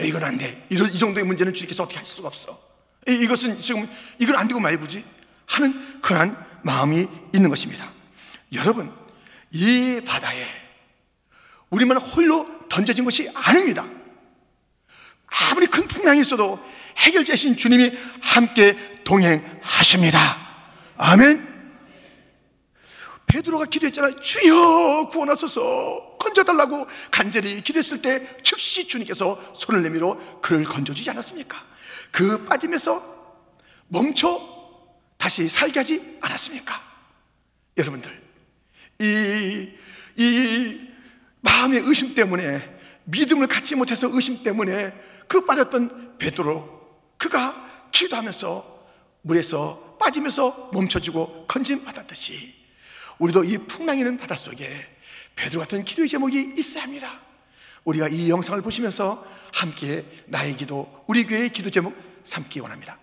이건 0.00 0.24
안 0.24 0.38
돼. 0.38 0.66
이런, 0.68 0.88
이 0.88 0.98
정도의 0.98 1.24
문제는 1.24 1.54
주님께서 1.54 1.82
어떻게 1.82 1.98
하실 1.98 2.14
수가 2.14 2.28
없어. 2.28 2.58
이, 3.08 3.26
것은 3.26 3.60
지금 3.60 3.88
이건 4.18 4.36
안 4.36 4.48
되고 4.48 4.60
말고지 4.60 5.04
하는 5.46 6.00
그런 6.00 6.36
마음이 6.62 7.06
있는 7.34 7.50
것입니다. 7.50 7.90
여러분, 8.52 8.92
이 9.50 10.00
바다에 10.04 10.44
우리만 11.70 11.98
홀로 11.98 12.46
던져진 12.68 13.04
것이 13.04 13.30
아닙니다. 13.34 13.86
아무리 15.38 15.66
큰 15.66 15.86
풍랑이 15.86 16.20
있어도 16.20 16.58
해결자신 16.98 17.56
주님이 17.56 17.92
함께 18.20 18.76
동행하십니다. 19.04 20.46
아멘. 20.96 21.56
베드로가 23.26 23.66
기도했잖아요. 23.66 24.16
주여 24.16 25.08
구원하소서 25.10 26.16
건져달라고 26.18 26.86
간절히 27.10 27.60
기도했을 27.60 28.00
때 28.00 28.36
즉시 28.42 28.86
주님께서 28.86 29.52
손을 29.54 29.82
내밀어 29.82 30.40
그를 30.40 30.64
건져주지 30.64 31.10
않았습니까? 31.10 31.62
그 32.12 32.44
빠짐에서 32.46 33.16
멈춰 33.88 34.40
다시 35.18 35.48
살게 35.48 35.80
하지 35.80 36.18
않았습니까? 36.20 36.80
여러분들 37.76 38.22
이, 39.00 39.72
이 40.16 40.80
마음의 41.40 41.80
의심 41.80 42.14
때문에 42.14 42.75
믿음을 43.06 43.46
갖지 43.46 43.74
못해서 43.74 44.08
의심 44.12 44.42
때문에 44.42 44.92
그 45.28 45.44
빠졌던 45.44 46.18
베드로 46.18 46.76
그가 47.16 47.88
기도하면서 47.90 48.86
물에서 49.22 49.96
빠지면서 50.00 50.70
멈춰주고 50.72 51.46
건짐 51.46 51.84
받았듯이 51.84 52.54
우리도 53.18 53.44
이 53.44 53.58
풍랑이는 53.58 54.18
바닷속에 54.18 54.86
베드로 55.34 55.60
같은 55.60 55.84
기도의 55.84 56.08
제목이 56.08 56.54
있어야 56.56 56.84
합니다. 56.84 57.20
우리가 57.84 58.08
이 58.08 58.28
영상을 58.28 58.60
보시면서 58.62 59.24
함께 59.52 60.04
나의 60.26 60.56
기도, 60.56 61.04
우리 61.06 61.24
교회의 61.24 61.50
기도 61.50 61.70
제목 61.70 61.94
삼기 62.24 62.60
원합니다. 62.60 62.98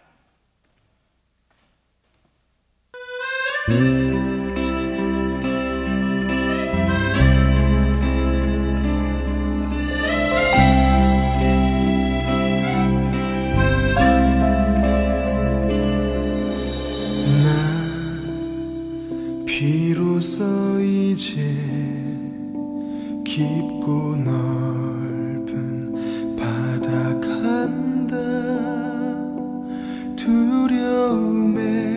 비로소 20.23 20.79
이제 20.79 21.41
깊고 23.25 24.15
넓은 24.23 25.93
바다 26.37 27.19
간다. 27.19 28.15
두려움에 30.15 31.95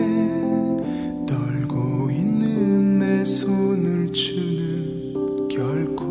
떨고 1.25 2.11
있는 2.11 2.99
내 2.99 3.25
손을 3.25 4.12
주는 4.12 5.47
결코 5.49 6.05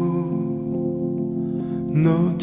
놓 1.91 2.35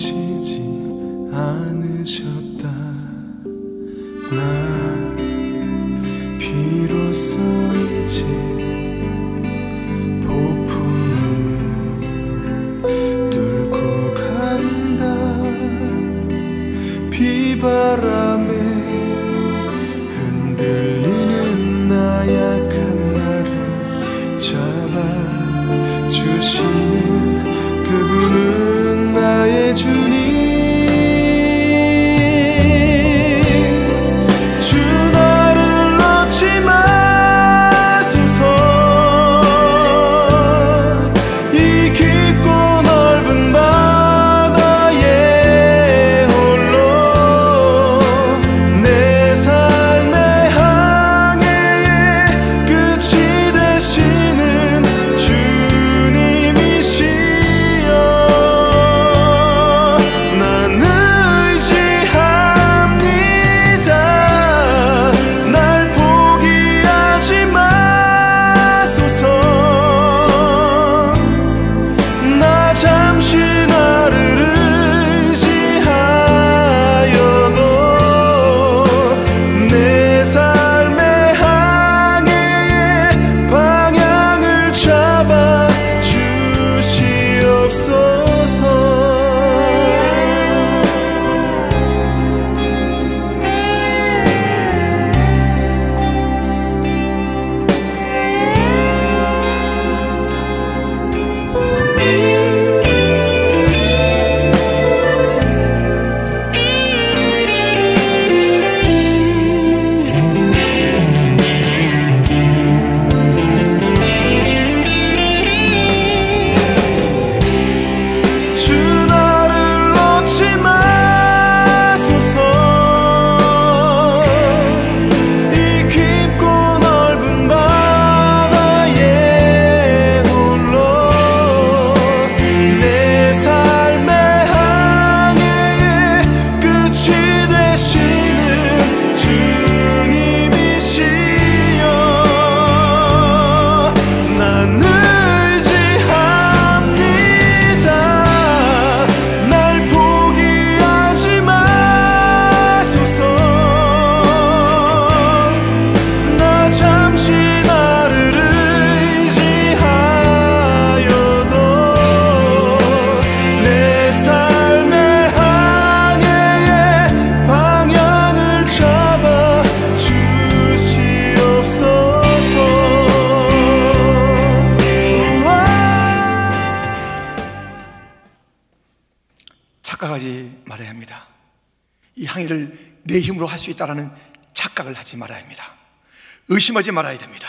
의심하지 186.63 186.93
말아야 186.93 187.19
됩니다. 187.19 187.49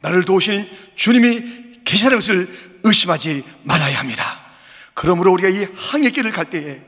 나를 0.00 0.24
도우시는 0.24 0.68
주님이 0.94 1.82
계시다는 1.84 2.18
것을 2.18 2.48
의심하지 2.82 3.44
말아야 3.64 3.98
합니다. 3.98 4.40
그러므로 4.94 5.32
우리가 5.32 5.48
이 5.50 5.68
항해 5.76 6.10
길을 6.10 6.30
갈 6.30 6.48
때에 6.48 6.80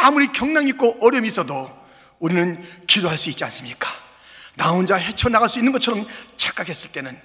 아무리 0.00 0.28
경랑 0.28 0.68
있고 0.68 0.96
어려움이 1.00 1.28
있어도 1.28 1.70
우리는 2.18 2.64
기도할 2.86 3.18
수 3.18 3.28
있지 3.28 3.42
않습니까? 3.44 3.90
나 4.54 4.70
혼자 4.70 4.96
헤쳐나갈 4.96 5.48
수 5.48 5.58
있는 5.58 5.72
것처럼 5.72 6.06
착각했을 6.36 6.92
때는 6.92 7.18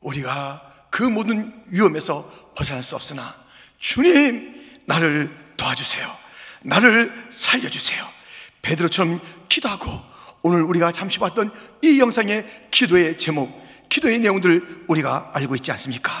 우리가 0.00 0.88
그 0.90 1.02
모든 1.02 1.52
위험에서 1.66 2.52
벗어날 2.54 2.82
수 2.82 2.94
없으나 2.94 3.34
주님 3.80 4.82
나를 4.86 5.34
도와주세요. 5.56 6.16
나를 6.62 7.26
살려주세요. 7.30 8.06
베드로처럼 8.62 9.20
기도하고 9.48 10.13
오늘 10.46 10.62
우리가 10.62 10.92
잠시 10.92 11.18
봤던 11.18 11.50
이 11.80 11.98
영상의 11.98 12.44
기도의 12.70 13.16
제목, 13.16 13.50
기도의 13.88 14.18
내용들을 14.18 14.84
우리가 14.88 15.30
알고 15.32 15.54
있지 15.56 15.70
않습니까? 15.70 16.12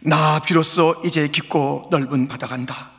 나 0.00 0.40
비로소 0.40 0.94
이제 1.06 1.26
깊고 1.26 1.88
넓은 1.90 2.28
바다 2.28 2.46
간다. 2.46 2.90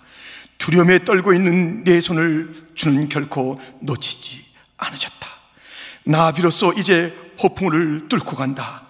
두려움에 0.58 1.06
떨고 1.06 1.34
있는 1.34 1.84
내 1.84 2.02
손을 2.02 2.72
주는 2.74 3.08
결코 3.08 3.62
놓치지 3.82 4.44
않으셨다. 4.78 5.28
나 6.06 6.32
비로소 6.32 6.74
이제 6.74 7.16
폭풍을 7.40 8.08
뚫고 8.10 8.36
간다. 8.36 8.88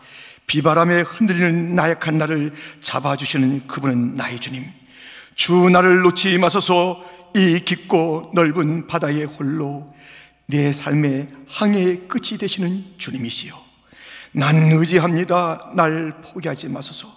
비바람에 0.47 1.01
흔들리는 1.01 1.75
나약한 1.75 2.17
나를 2.17 2.53
잡아주시는 2.79 3.67
그분은 3.67 4.15
나의 4.15 4.39
주님. 4.39 4.63
주 5.35 5.69
나를 5.69 5.99
놓지 5.99 6.37
마소서 6.37 7.03
이 7.35 7.59
깊고 7.59 8.31
넓은 8.33 8.87
바다의 8.87 9.25
홀로 9.25 9.96
내 10.47 10.71
삶의 10.71 11.27
항해의 11.47 12.07
끝이 12.07 12.37
되시는 12.39 12.85
주님이시여. 12.97 13.53
난 14.31 14.71
의지합니다. 14.71 15.73
날 15.75 16.21
포기하지 16.21 16.69
마소서. 16.69 17.15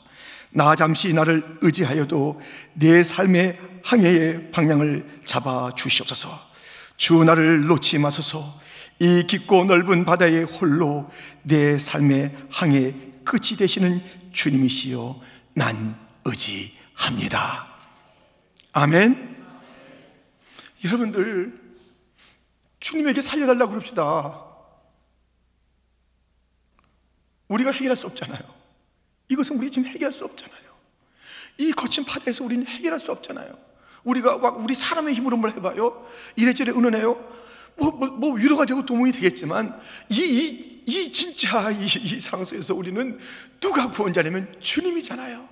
나 0.50 0.74
잠시 0.74 1.12
나를 1.12 1.58
의지하여도 1.60 2.40
내 2.74 3.04
삶의 3.04 3.58
항해의 3.84 4.50
방향을 4.50 5.20
잡아 5.24 5.72
주시옵소서. 5.76 6.28
주 6.96 7.22
나를 7.22 7.66
놓지 7.66 7.98
마소서. 7.98 8.60
이 8.98 9.24
깊고 9.26 9.64
넓은 9.64 10.04
바다의 10.04 10.44
홀로 10.44 11.08
내 11.42 11.78
삶의 11.78 12.36
항해 12.50 12.94
끝이 13.24 13.56
되시는 13.56 14.02
주님이시여. 14.32 15.20
난 15.54 15.96
의지합니다. 16.24 17.68
아멘. 18.72 19.36
여러분들 20.84 21.59
주님에게 22.80 23.22
살려달라고 23.22 23.72
그럽시다. 23.72 24.46
우리가 27.48 27.70
해결할 27.72 27.96
수 27.96 28.06
없잖아요. 28.06 28.40
이것은 29.28 29.58
우리 29.58 29.70
지금 29.70 29.88
해결할 29.88 30.12
수 30.12 30.24
없잖아요. 30.24 30.70
이 31.58 31.72
거친 31.72 32.04
바다에서 32.04 32.44
우리는 32.44 32.66
해결할 32.66 32.98
수 32.98 33.12
없잖아요. 33.12 33.56
우리가 34.04 34.38
막 34.38 34.58
우리 34.58 34.74
사람의 34.74 35.14
힘으로 35.14 35.36
뭘 35.36 35.52
해봐요? 35.52 36.08
이래저래 36.36 36.72
은은해요? 36.72 37.14
뭐, 37.76 37.90
뭐, 37.90 38.08
뭐 38.08 38.32
위로가 38.34 38.64
되고 38.64 38.84
도움이 38.84 39.12
되겠지만 39.12 39.78
이, 40.08 40.20
이, 40.20 40.82
이 40.86 41.12
진짜 41.12 41.70
이, 41.70 41.84
이 41.84 42.20
상소에서 42.20 42.74
우리는 42.74 43.18
누가 43.60 43.90
구원자냐면 43.90 44.56
주님이잖아요. 44.60 45.48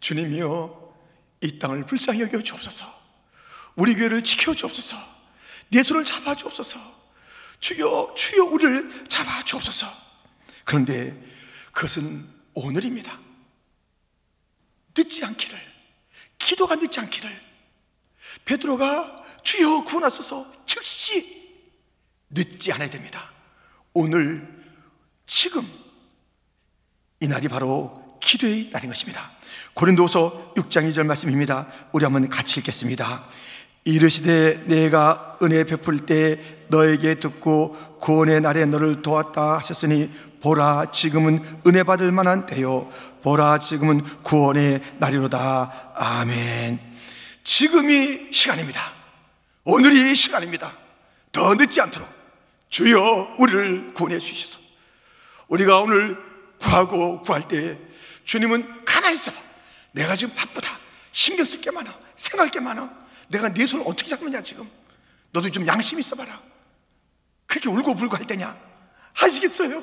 주님이요 0.00 0.94
이 1.42 1.58
땅을 1.58 1.86
불쌍히 1.86 2.20
여겨 2.22 2.42
주옵소서. 2.42 2.86
우리 3.76 3.94
교회를 3.94 4.24
지켜 4.24 4.54
주옵소서. 4.54 5.15
내 5.68 5.82
손을 5.82 6.04
잡아 6.04 6.34
주옵소서. 6.34 6.78
주여 7.60 8.14
주여 8.16 8.44
우리를 8.44 9.08
잡아 9.08 9.42
주옵소서. 9.44 9.86
그런데 10.64 11.14
그것은 11.72 12.28
오늘입니다. 12.54 13.18
늦지 14.96 15.24
않기를 15.24 15.58
기도가 16.38 16.76
늦지 16.76 17.00
않기를 17.00 17.46
베드로가 18.44 19.16
주여 19.42 19.84
구원하소서 19.84 20.52
즉시 20.64 21.46
늦지 22.30 22.72
않아야 22.72 22.90
됩니다. 22.90 23.30
오늘 23.92 24.46
지금 25.26 25.66
이 27.20 27.28
날이 27.28 27.48
바로 27.48 28.18
기도의 28.20 28.70
날인 28.70 28.88
것입니다. 28.88 29.32
고린도서 29.74 30.54
6장 30.56 30.90
2절 30.90 31.06
말씀입니다. 31.06 31.70
우리 31.92 32.04
한번 32.04 32.28
같이 32.28 32.60
읽겠습니다. 32.60 33.28
이르시되 33.86 34.64
내가 34.66 35.38
은혜 35.42 35.62
베풀 35.62 36.06
때 36.06 36.40
너에게 36.68 37.14
듣고 37.14 37.76
구원의 38.00 38.40
날에 38.40 38.66
너를 38.66 39.00
도왔다 39.00 39.58
하셨으니 39.58 40.10
보라 40.40 40.90
지금은 40.90 41.40
은혜 41.66 41.84
받을 41.84 42.10
만한 42.10 42.46
때요. 42.46 42.90
보라 43.22 43.58
지금은 43.58 44.02
구원의 44.24 44.82
날이로다. 44.98 45.92
아멘. 45.94 46.80
지금이 47.44 48.32
시간입니다. 48.32 48.80
오늘이 49.64 50.16
시간입니다. 50.16 50.72
더 51.30 51.54
늦지 51.54 51.80
않도록 51.80 52.08
주여 52.68 53.36
우리를 53.38 53.94
구원해 53.94 54.18
주셔서. 54.18 54.58
우리가 55.46 55.78
오늘 55.78 56.18
구하고 56.58 57.22
구할 57.22 57.46
때 57.46 57.78
주님은 58.24 58.84
가만히 58.84 59.14
있어봐. 59.14 59.36
내가 59.92 60.16
지금 60.16 60.34
바쁘다. 60.34 60.70
신경 61.12 61.46
쓸 61.46 61.60
게 61.60 61.70
많아. 61.70 61.94
생각할 62.16 62.50
게 62.50 62.58
많아 62.58 63.05
내가 63.28 63.52
네 63.52 63.66
손을 63.66 63.84
어떻게 63.86 64.08
잡느냐 64.08 64.40
지금? 64.42 64.68
너도 65.32 65.50
좀 65.50 65.66
양심 65.66 65.98
있어봐라. 65.98 66.42
그렇게 67.46 67.68
울고 67.68 67.94
불고 67.94 68.16
할 68.16 68.26
때냐? 68.26 68.56
하시겠어요? 69.14 69.82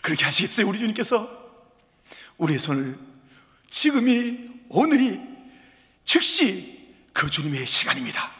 그렇게 0.00 0.24
하시겠어요 0.24 0.66
우리 0.66 0.78
주님께서? 0.78 1.46
우리의 2.38 2.58
손을 2.58 2.98
지금이 3.70 4.50
오늘이 4.68 5.20
즉시 6.04 6.94
그 7.12 7.30
주님의 7.30 7.66
시간입니다. 7.66 8.30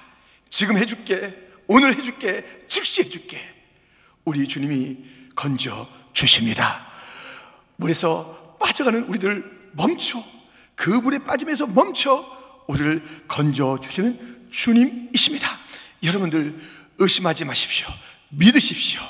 지금 0.51 0.77
해줄게. 0.77 1.35
오늘 1.67 1.97
해줄게. 1.97 2.45
즉시 2.69 3.03
해줄게. 3.03 3.41
우리 4.25 4.47
주님이 4.47 5.05
건져 5.35 5.89
주십니다. 6.13 6.87
물에서 7.77 8.57
빠져가는 8.61 9.05
우리들 9.05 9.71
멈춰. 9.73 10.23
그 10.75 10.91
물에 10.91 11.19
빠짐에서 11.19 11.67
멈춰 11.67 12.36
우리를 12.67 13.03
건져 13.29 13.79
주시는 13.81 14.19
주님이십니다. 14.51 15.59
여러분들 16.03 16.55
의심하지 16.99 17.45
마십시오. 17.45 17.89
믿으십시오. 18.31 19.01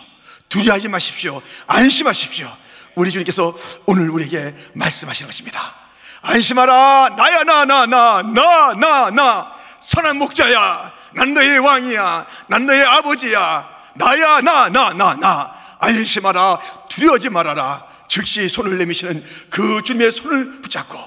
두려워하지 0.48 0.88
마십시오. 0.88 1.42
안심하십시오. 1.66 2.48
우리 2.94 3.10
주님께서 3.10 3.54
오늘 3.86 4.08
우리에게 4.10 4.54
말씀하시는 4.74 5.28
것입니다. 5.28 5.74
안심하라. 6.22 7.14
나야 7.16 7.44
나 7.44 7.64
나 7.64 7.86
나 7.86 8.22
나 8.22 8.74
나 8.74 9.10
나 9.10 9.52
선한 9.80 10.16
목자야. 10.18 10.92
난 11.14 11.34
너의 11.34 11.58
왕이야. 11.58 12.26
난 12.48 12.66
너의 12.66 12.84
아버지야. 12.84 13.68
나야 13.94 14.40
나 14.40 14.68
나 14.68 14.92
나 14.92 15.14
나 15.14 15.54
안심하라. 15.78 16.58
두려워하지 16.88 17.28
말아라. 17.28 17.86
즉시 18.08 18.48
손을 18.48 18.78
내미시는 18.78 19.24
그 19.50 19.82
주님의 19.82 20.12
손을 20.12 20.62
붙잡고 20.62 20.98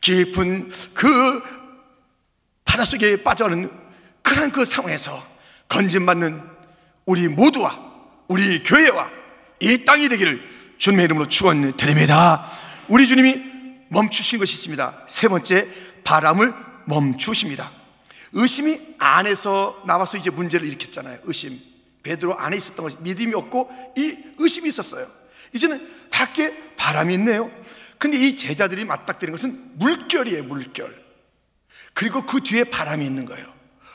깊은 0.00 0.70
그 0.94 1.42
바닷속에 2.64 3.22
빠져가는 3.22 3.70
그런 4.22 4.50
그 4.50 4.64
상황에서 4.64 5.26
건진받는 5.68 6.42
우리 7.06 7.28
모두와 7.28 7.76
우리 8.28 8.62
교회와 8.62 9.10
이 9.60 9.84
땅이 9.84 10.08
되기를 10.08 10.40
주님의 10.78 11.04
이름으로 11.06 11.26
축원드립니다. 11.26 12.50
우리 12.88 13.06
주님이 13.06 13.40
멈추신 13.88 14.38
것이 14.38 14.54
있습니다. 14.54 15.04
세 15.06 15.28
번째 15.28 15.68
바람을 16.04 16.54
멈추십니다. 16.86 17.70
의심이 18.32 18.80
안에서 18.98 19.82
나와서 19.86 20.16
이제 20.16 20.30
문제를 20.30 20.66
일으켰잖아요. 20.68 21.18
의심. 21.24 21.60
베드로 22.02 22.38
안에 22.38 22.56
있었던 22.56 22.82
것이 22.82 22.96
믿음이 23.00 23.34
없고 23.34 23.70
이 23.96 24.16
의심이 24.38 24.68
있었어요. 24.68 25.06
이제는 25.52 25.86
밖에 26.10 26.74
바람이 26.76 27.14
있네요. 27.14 27.50
근데 28.00 28.16
이 28.16 28.34
제자들이 28.34 28.86
맞닥뜨린 28.86 29.30
것은 29.32 29.78
물결이에요, 29.78 30.44
물결. 30.44 31.04
그리고 31.92 32.24
그 32.24 32.40
뒤에 32.40 32.64
바람이 32.64 33.04
있는 33.04 33.26
거예요. 33.26 33.46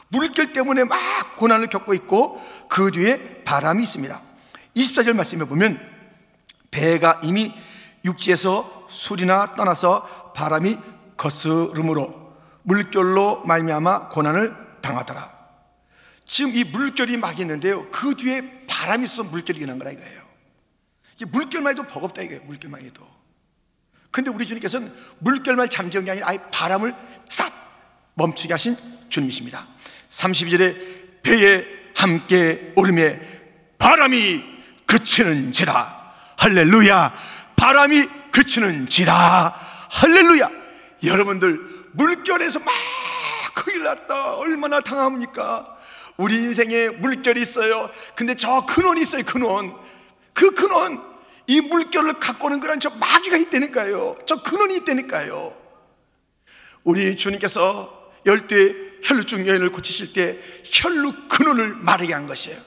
물결 0.10 0.54
때문에 0.54 0.84
막 0.84 1.36
고난을 1.38 1.68
겪고 1.68 1.96
있고 1.96 2.40
그 2.70 2.92
뒤에 2.92 3.44
바람이 3.44 3.84
있습니다. 3.84 4.22
24절 4.76 5.14
말씀에 5.14 5.46
보면 5.46 5.80
배가 6.70 7.20
이미 7.24 7.52
육지에서 8.06 8.86
술이나 8.92 9.56
떠나서 9.56 10.34
바람이 10.36 10.78
거스름으로 11.18 12.38
물결로 12.62 13.44
말미암아 13.46 14.10
고난을 14.10 14.56
당하더라. 14.82 15.34
지금 16.28 16.54
이 16.54 16.64
물결이 16.64 17.18
막 17.18 17.40
있는데요. 17.40 17.90
그 17.90 18.16
뒤에 18.16 18.66
바람이 18.68 19.06
있어 19.06 19.24
물결이 19.24 19.58
일어난 19.58 19.80
거라 19.80 19.90
이거예요. 19.90 20.22
물결만 21.26 21.72
해도 21.72 21.88
버겁다 21.88 22.22
이거예요. 22.22 22.44
물결만 22.44 22.82
해도. 22.82 23.25
근데 24.16 24.30
우리 24.30 24.46
주님께서는 24.46 24.94
물결만 25.20 25.70
잠재운 25.70 26.06
게 26.06 26.12
아니라 26.12 26.30
아예 26.30 26.40
바람을 26.50 26.96
싹 27.28 27.52
멈추게 28.14 28.54
하신 28.54 28.78
주님이십니다. 29.10 29.68
32절에 30.10 31.22
배에 31.22 31.66
함께 31.98 32.72
오름에 32.78 33.20
바람이 33.78 34.42
그치는 34.86 35.52
지라. 35.52 36.14
할렐루야. 36.38 37.14
바람이 37.58 38.08
그치는 38.32 38.88
지라. 38.88 39.54
할렐루야. 39.90 40.50
여러분들 41.04 41.60
물결에서 41.92 42.60
막 42.60 42.74
큰일 43.54 43.84
났다. 43.84 44.36
얼마나 44.36 44.80
당합니까? 44.80 45.76
우리 46.16 46.36
인생에 46.36 46.88
물결이 46.88 47.42
있어요. 47.42 47.90
근데 48.16 48.34
저 48.36 48.66
근원이 48.66 49.02
있어요 49.02 49.24
근원. 49.26 49.76
그 50.32 50.52
근원 50.52 51.15
이 51.48 51.62
물결을 51.62 52.14
갖고 52.20 52.48
오는 52.48 52.60
그런 52.60 52.80
저 52.80 52.90
마귀가 52.90 53.38
있다니까요. 53.38 54.16
저 54.26 54.42
근원이 54.42 54.78
있다니까요. 54.78 55.56
우리 56.84 57.16
주님께서 57.16 58.12
열두의 58.26 58.76
혈루증 59.04 59.48
여인을 59.48 59.72
고치실 59.72 60.14
때 60.14 60.40
혈루 60.64 61.12
근원을 61.30 61.76
마르게 61.76 62.14
한 62.14 62.28
것이에요. 62.28 62.60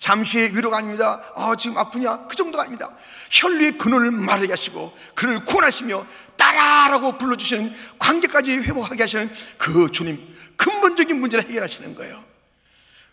잠시의 0.00 0.54
위로가 0.54 0.78
아닙니다. 0.78 1.22
어, 1.34 1.54
지금 1.56 1.78
아프냐? 1.78 2.26
그 2.26 2.36
정도가 2.36 2.64
아닙니다. 2.64 2.90
혈루의 3.30 3.78
근원을 3.78 4.10
마르게 4.10 4.52
하시고 4.52 4.96
그를 5.14 5.44
구원하시며 5.44 6.06
따라라고 6.36 7.16
불러주시는 7.16 7.72
관계까지 7.98 8.58
회복하게 8.58 9.02
하시는 9.02 9.30
그 9.56 9.90
주님 9.92 10.34
근본적인 10.56 11.18
문제를 11.18 11.44
해결하시는 11.48 11.94
거예요. 11.94 12.24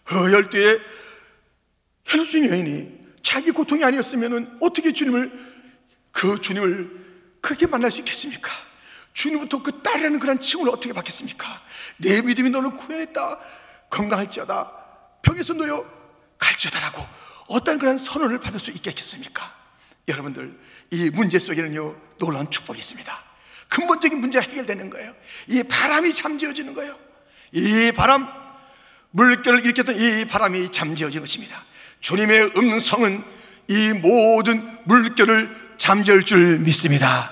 그 0.04 0.34
열두의 0.34 0.80
혈루증 2.06 2.50
여인이 2.50 3.01
자기 3.24 3.52
고통이 3.52 3.84
아니었으면 3.84 4.58
어떻게 4.62 4.94
주님을 4.94 5.32
그 6.12 6.42
주님을 6.42 7.02
그렇게 7.42 7.68
만날 7.68 7.92
수 7.92 8.00
있겠습니까? 8.00 8.52
주님부터 9.14 9.62
그 9.62 9.82
딸이라는 9.82 10.20
그런 10.20 10.40
칭을 10.40 10.70
어떻게 10.70 10.94
받겠습니까? 10.94 11.62
내 11.98 12.22
믿음이 12.22 12.50
너를 12.50 12.72
구원했다 12.72 13.40
건강할지어다 13.90 14.72
병에서 15.22 15.54
놓여 15.54 15.86
갈지어다라고 16.38 17.06
어떤 17.48 17.78
그런 17.78 17.98
선언을 17.98 18.40
받을 18.40 18.60
수 18.60 18.72
있겠습니까? 18.72 19.54
여러분들 20.08 20.58
이 20.92 21.10
문제 21.10 21.40
속에는요 21.40 21.96
놀라운 22.20 22.50
축복이 22.50 22.80
있습니다 22.80 23.24
근본적인 23.70 24.20
문제가 24.20 24.46
해결되는 24.48 24.90
거예요 24.90 25.14
이 25.48 25.64
바람이 25.64 26.14
잠재워지는 26.14 26.74
거예요 26.74 26.98
이 27.52 27.92
바람 27.96 28.28
물결을 29.12 29.64
일으켰던 29.66 29.96
이 29.98 30.26
바람이 30.26 30.72
잠재워지는 30.72 31.24
것입니다 31.24 31.64
주님의 32.02 32.52
음성은 32.58 33.24
이 33.68 33.94
모든 33.94 34.62
물결을 34.84 35.50
잠재울 35.78 36.24
줄 36.24 36.60
믿습니다 36.60 37.32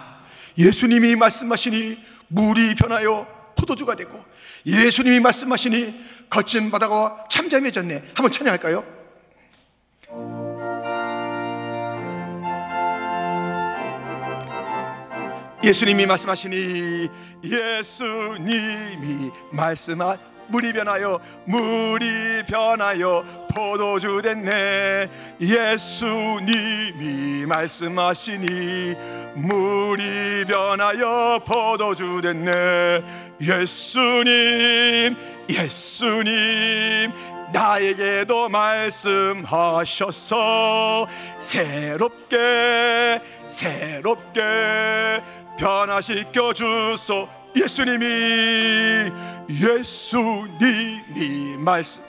예수님이 0.58 1.16
말씀하시니 1.16 1.98
물이 2.28 2.76
변하여 2.76 3.28
포도주가 3.58 3.96
되고 3.96 4.24
예수님이 4.66 5.20
말씀하시니 5.20 6.28
거친 6.30 6.72
바다가 6.72 7.26
잠잠해졌네 7.30 8.04
한번 8.14 8.32
찬양할까요? 8.32 9.00
예수님이 15.64 16.06
말씀하시니 16.06 17.10
예수님이 17.44 19.32
말씀하 19.52 20.18
물이 20.50 20.74
변하여 20.74 21.20
물이 21.46 22.44
변하여 22.48 23.24
포도주 23.56 24.22
됐네. 24.22 25.10
예수님이 25.42 27.00
말씀하시니 27.46 28.96
물이 29.36 30.46
변하여 30.46 31.40
포도주 31.46 32.22
됐네. 32.22 33.04
예수님 33.42 35.16
예수님 35.50 37.12
나에게도 37.52 38.50
말씀하셔서 38.50 39.98
새롭게 41.40 43.20
새롭게 43.50 45.22
변화시켜 45.58 46.54
주소 46.54 47.28
예수님이 47.56 49.12
예수님이 49.50 51.58
말씀. 51.58 52.04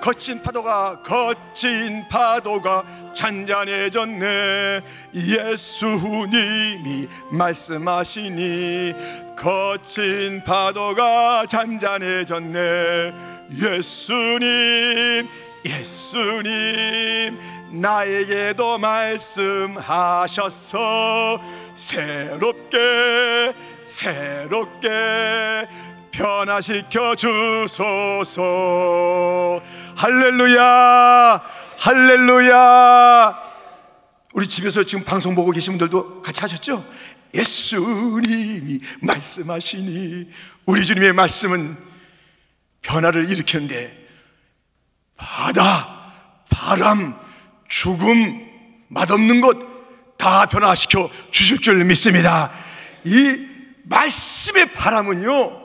거친 0.00 0.40
파도가 0.42 1.02
거친 1.02 2.06
파도가 2.08 2.84
잔잔해졌네. 3.14 4.80
예수님이 5.14 7.08
말씀하시니 7.32 8.94
거친 9.36 10.42
파도가 10.44 11.46
잔잔해졌네. 11.46 13.12
예수님 13.50 15.28
예수님 15.64 17.38
나에게도 17.72 18.78
말씀하셔서 18.78 20.20
새롭게 21.74 23.52
새롭게 23.86 24.88
변화시켜 26.10 27.14
주소서 27.14 28.42
할렐루야 29.94 31.42
할렐루야 31.78 33.46
우리 34.32 34.48
집에서 34.48 34.84
지금 34.84 35.04
방송 35.04 35.34
보고 35.34 35.50
계신 35.50 35.78
분들도 35.78 36.22
같이 36.22 36.40
하셨죠? 36.40 36.84
예수님이 37.34 38.80
말씀하시니 39.02 40.30
우리 40.66 40.86
주님의 40.86 41.12
말씀은 41.12 41.76
변화를 42.82 43.30
일으키는데 43.30 44.06
바다, 45.16 46.12
바람, 46.50 47.18
죽음, 47.68 48.46
맛없는 48.88 49.40
것 49.40 49.76
다 50.26 50.46
변화시켜 50.46 51.08
주실 51.30 51.60
줄 51.60 51.84
믿습니다. 51.84 52.50
이 53.04 53.46
말씀의 53.88 54.72
바람은요, 54.72 55.62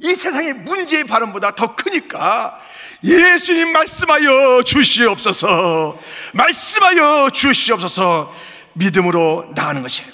이 0.00 0.14
세상의 0.14 0.54
문제의 0.54 1.04
바람보다 1.04 1.54
더 1.54 1.74
크니까 1.74 2.60
예수님 3.02 3.72
말씀하여 3.72 4.62
주시옵소서, 4.62 5.98
말씀하여 6.34 7.30
주시옵소서 7.30 8.34
믿음으로 8.74 9.52
나가는 9.54 9.82
것이에요. 9.82 10.10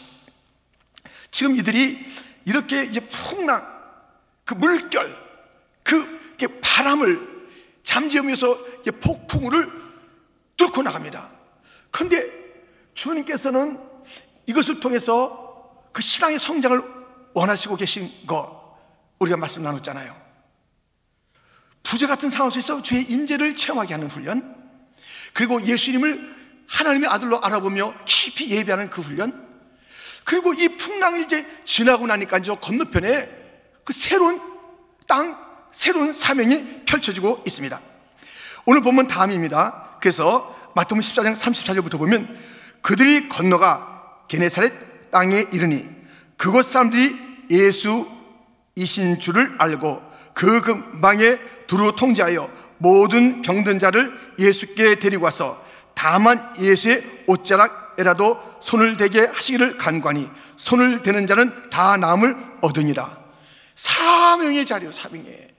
지금 1.31 1.57
이들이 1.57 2.07
이렇게 2.45 2.85
이제 2.85 3.01
풍랑, 3.01 3.67
그 4.45 4.55
물결, 4.55 5.25
그 5.83 6.25
바람을 6.61 7.35
잠재우면서 7.85 8.59
폭풍우를 9.01 9.71
뚫고 10.57 10.83
나갑니다. 10.83 11.31
그런데 11.91 12.27
주님께서는 12.95 13.79
이것을 14.47 14.81
통해서 14.81 15.89
그 15.93 16.03
신앙의 16.03 16.39
성장을 16.39 16.94
원하시고 17.35 17.77
계신 17.77 18.11
거 18.27 18.79
우리가 19.19 19.37
말씀 19.37 19.63
나눴잖아요. 19.63 20.15
부재 21.83 22.07
같은 22.07 22.31
상황 22.31 22.51
속에서 22.51 22.83
주의 22.83 23.03
임재를 23.03 23.55
체험하게 23.55 23.95
하는 23.95 24.09
훈련, 24.09 24.55
그리고 25.35 25.61
예수님을 25.63 26.35
하나님의 26.67 27.11
아들로 27.11 27.41
알아보며 27.43 27.95
깊이 28.07 28.51
예배하는 28.51 28.89
그 28.89 29.03
훈련, 29.03 29.45
그리고 30.25 30.55
이 30.55 30.69
풍랑을 30.69 31.21
이제 31.21 31.47
지나고 31.65 32.07
나니까 32.07 32.41
저 32.41 32.55
건너편에 32.55 33.29
그 33.85 33.93
새로운 33.93 34.41
땅, 35.07 35.39
새로운 35.73 36.13
사명이 36.15 36.85
펼쳐지고 36.87 37.43
있습니다. 37.47 37.79
오늘 38.65 38.81
보면 38.81 39.07
다음입니다. 39.07 39.99
그래서 40.01 40.55
마태복음 40.75 41.03
14장 41.03 41.37
34절부터 41.37 41.99
보면 41.99 42.39
그들이 42.81 43.29
건너가 43.29 44.25
게네사렛 44.29 45.11
땅에 45.11 45.47
이르니 45.53 45.87
그곳 46.37 46.65
사람들이 46.65 47.24
예수이신 47.51 49.21
줄을 49.21 49.55
알고 49.59 50.03
그 50.35 50.61
근방에 50.61 51.39
두루 51.67 51.95
통제하여 51.97 52.51
모든 52.79 53.43
병든 53.43 53.79
자를 53.79 54.13
예수께 54.39 54.97
데리고 54.97 55.25
와서 55.25 55.63
다만 55.95 56.53
예수의 56.59 57.25
옷자락에라도 57.27 58.41
손을 58.61 58.97
대게 58.97 59.27
하시기를 59.27 59.79
간관히 59.79 60.29
손을 60.57 61.03
대는 61.03 61.27
자는 61.27 61.71
다 61.71 61.97
나음을 61.97 62.37
얻으니라 62.61 63.25
사명의 63.75 64.67
자리요 64.67 64.93
사명의 64.93 65.55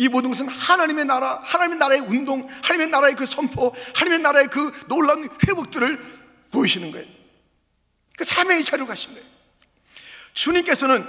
이 0.00 0.06
모든 0.06 0.30
것은 0.30 0.46
하나님의 0.46 1.06
나라, 1.06 1.40
하나님의 1.42 1.78
나라의 1.78 2.00
운동, 2.02 2.48
하나님의 2.62 2.88
나라의 2.88 3.14
그 3.16 3.26
선포, 3.26 3.74
하나님의 3.94 4.20
나라의 4.20 4.46
그 4.46 4.70
놀라운 4.86 5.28
회복들을 5.46 6.00
보이시는 6.52 6.92
거예요. 6.92 7.04
그 8.16 8.24
사명의 8.24 8.62
자료 8.62 8.86
가신 8.86 9.12
거예요. 9.12 9.26
주님께서는 10.38 11.04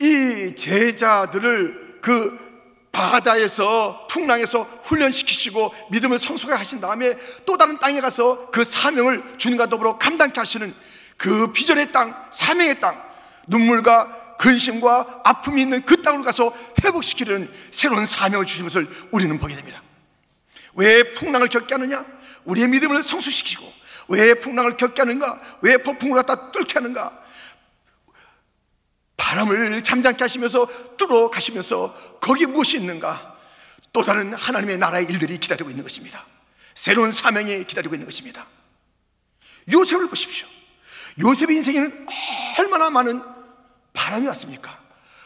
이 0.00 0.54
제자들을 0.56 1.98
그 2.00 2.46
바다에서 2.90 4.06
풍랑에서 4.10 4.62
훈련시키시고 4.84 5.74
믿음을 5.90 6.18
성숙하게 6.18 6.58
하신 6.58 6.80
다음에 6.80 7.16
또 7.44 7.58
다른 7.58 7.78
땅에 7.78 8.00
가서 8.00 8.50
그 8.50 8.64
사명을 8.64 9.36
주님과 9.36 9.66
더불어 9.66 9.98
감당케 9.98 10.40
하시는 10.40 10.74
그 11.18 11.52
비전의 11.52 11.92
땅, 11.92 12.14
사명의 12.30 12.80
땅, 12.80 13.02
눈물과 13.46 14.36
근심과 14.38 15.20
아픔이 15.24 15.62
있는 15.62 15.82
그 15.84 16.00
땅으로 16.00 16.22
가서 16.22 16.54
회복시키려는 16.82 17.52
새로운 17.70 18.06
사명을 18.06 18.46
주신 18.46 18.64
것을 18.64 18.88
우리는 19.10 19.38
보게 19.38 19.54
됩니다. 19.54 19.82
왜 20.74 21.12
풍랑을 21.12 21.48
겪게 21.48 21.74
하느냐? 21.74 22.04
우리의 22.44 22.68
믿음을 22.68 23.02
성숙시키고 23.02 23.70
왜 24.08 24.34
풍랑을 24.34 24.78
겪게 24.78 25.02
하는가? 25.02 25.40
왜 25.60 25.76
폭풍을 25.76 26.16
갖다 26.16 26.52
뚫게 26.52 26.74
하는가? 26.74 27.25
바람을 29.26 29.82
잠잠케 29.82 30.22
하시면서 30.22 30.68
뚫어 30.96 31.28
가시면서 31.30 31.92
거기 32.20 32.46
무엇이 32.46 32.76
있는가? 32.76 33.34
또 33.92 34.04
다른 34.04 34.32
하나님의 34.32 34.78
나라의 34.78 35.06
일들이 35.06 35.38
기다리고 35.38 35.68
있는 35.68 35.82
것입니다. 35.82 36.24
새로운 36.76 37.10
사명이 37.10 37.64
기다리고 37.64 37.96
있는 37.96 38.06
것입니다. 38.06 38.46
요셉을 39.72 40.08
보십시오. 40.08 40.46
요셉의 41.18 41.56
인생에는 41.56 42.06
얼마나 42.58 42.88
많은 42.90 43.20
바람이 43.92 44.28
왔습니까? 44.28 44.78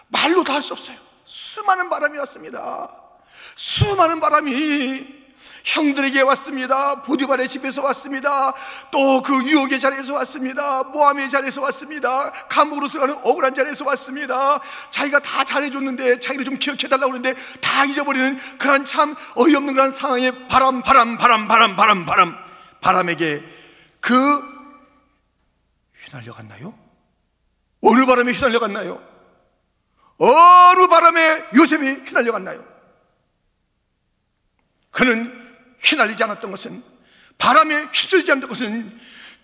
말로 0.09 0.45
다 0.45 0.55
할 0.55 0.63
수 0.63 0.73
없어요. 0.73 0.97
수많은 1.27 1.91
바람이 1.91 2.17
왔습니다. 2.21 2.91
수많은 3.55 4.19
바람이 4.21 5.20
형들에게 5.65 6.21
왔습니다. 6.23 7.03
보디발의 7.03 7.49
집에서 7.49 7.83
왔습니다. 7.83 8.55
또 8.91 9.21
그 9.23 9.35
유혹의 9.45 9.79
자리에서 9.81 10.15
왔습니다. 10.15 10.83
모함의 10.85 11.29
자리에서 11.31 11.61
왔습니다. 11.63 12.31
감옥으로 12.49 12.89
들어가는 12.89 13.17
억울한 13.23 13.55
자리에서 13.55 13.85
왔습니다. 13.87 14.61
자기가 14.91 15.21
다 15.21 15.45
잘해줬는데 15.45 16.21
자기를 16.21 16.45
좀 16.45 16.59
기억해달라고 16.59 17.13
그러는데 17.13 17.35
다 17.61 17.85
잊어버리는 17.85 18.39
그런 18.59 18.85
참 18.85 19.15
어이없는 19.37 19.75
그런 19.75 19.91
상황에 19.91 20.31
바람, 20.49 20.83
바람, 20.83 21.19
바람, 21.19 21.49
바람, 21.49 21.77
바람, 21.77 22.07
바람, 22.07 22.37
바람에게 22.81 23.43
그 24.01 24.15
휘날려 26.07 26.35
갔나요? 26.35 26.75
어느 27.83 28.05
바람에 28.07 28.33
휘날려 28.33 28.59
갔나요? 28.59 29.03
어느 30.19 30.87
바람에 30.89 31.45
요셉이 31.55 32.03
휘날려 32.07 32.33
갔나요? 32.33 32.65
그는 34.91 35.40
휘날리지 35.83 36.23
않았던 36.23 36.51
것은 36.51 36.83
바람에 37.39 37.89
휩쓸지 37.93 38.31
않았던 38.33 38.49
것은 38.49 39.01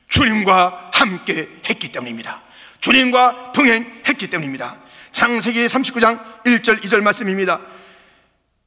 주님과 0.09 0.91
함께 0.93 1.49
했기 1.69 1.91
때문입니다. 1.91 2.43
주님과 2.81 3.53
동행했기 3.53 4.29
때문입니다. 4.29 4.77
창세기 5.13 5.67
39장 5.67 6.45
1절 6.45 6.83
2절 6.83 7.01
말씀입니다. 7.01 7.61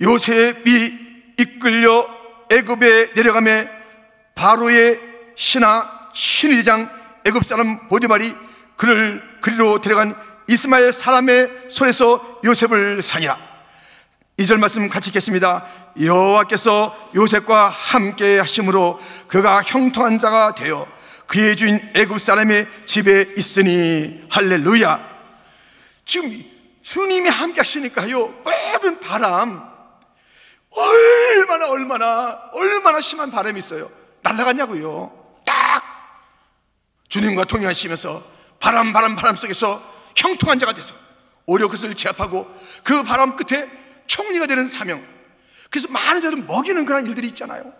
요셉이 0.02 1.34
이끌려 1.38 2.08
애굽에 2.52 3.12
내려가매 3.16 3.70
바로의 4.36 5.00
신하 5.36 6.10
신의장 6.14 6.90
애굽 7.26 7.46
사람 7.46 7.88
보디말이 7.88 8.34
그를 8.76 9.22
그리로 9.42 9.82
데려간 9.82 10.16
이스마엘 10.48 10.92
사람의 10.92 11.70
손에서 11.70 12.42
요셉을 12.44 13.02
사니라. 13.02 13.49
2절 14.40 14.58
말씀 14.58 14.88
같이 14.88 15.10
읽겠습니다. 15.10 15.66
여호와께서 16.02 17.12
요셉과 17.14 17.68
함께 17.68 18.40
하심으로 18.40 18.98
그가 19.28 19.62
형통한 19.62 20.18
자가 20.18 20.56
되어 20.56 20.88
그의 21.28 21.58
주인 21.58 21.78
애굽 21.94 22.22
사람의 22.22 22.66
집에 22.86 23.34
있으니 23.38 24.24
할렐루야. 24.30 25.08
지금 26.06 26.42
주님이 26.82 27.28
함께 27.28 27.60
하시니까요. 27.60 28.28
모든 28.46 29.00
바람 29.02 29.62
얼마나 30.70 31.68
얼마나 31.68 32.40
얼마나 32.54 33.02
심한 33.02 33.30
바람이 33.32 33.60
있어요. 33.60 33.92
날아갔냐고요. 34.22 35.12
딱 35.46 35.84
주님과 37.10 37.44
동행하시면서 37.44 38.24
바람 38.60 38.94
바람 38.94 39.18
바람 39.18 39.36
속에서 39.36 39.84
형통한 40.16 40.60
자가 40.60 40.72
돼서 40.72 40.96
오려 41.46 41.66
그것을 41.66 41.94
제압하고 41.96 42.48
그 42.84 43.04
바람 43.04 43.36
끝에 43.36 43.79
총리가 44.10 44.48
되는 44.48 44.68
사명. 44.68 45.02
그래서 45.70 45.88
많은 45.88 46.22
자들 46.22 46.40
먹이는 46.40 46.84
그런 46.86 47.06
일들이 47.06 47.28
있잖아요. 47.28 47.72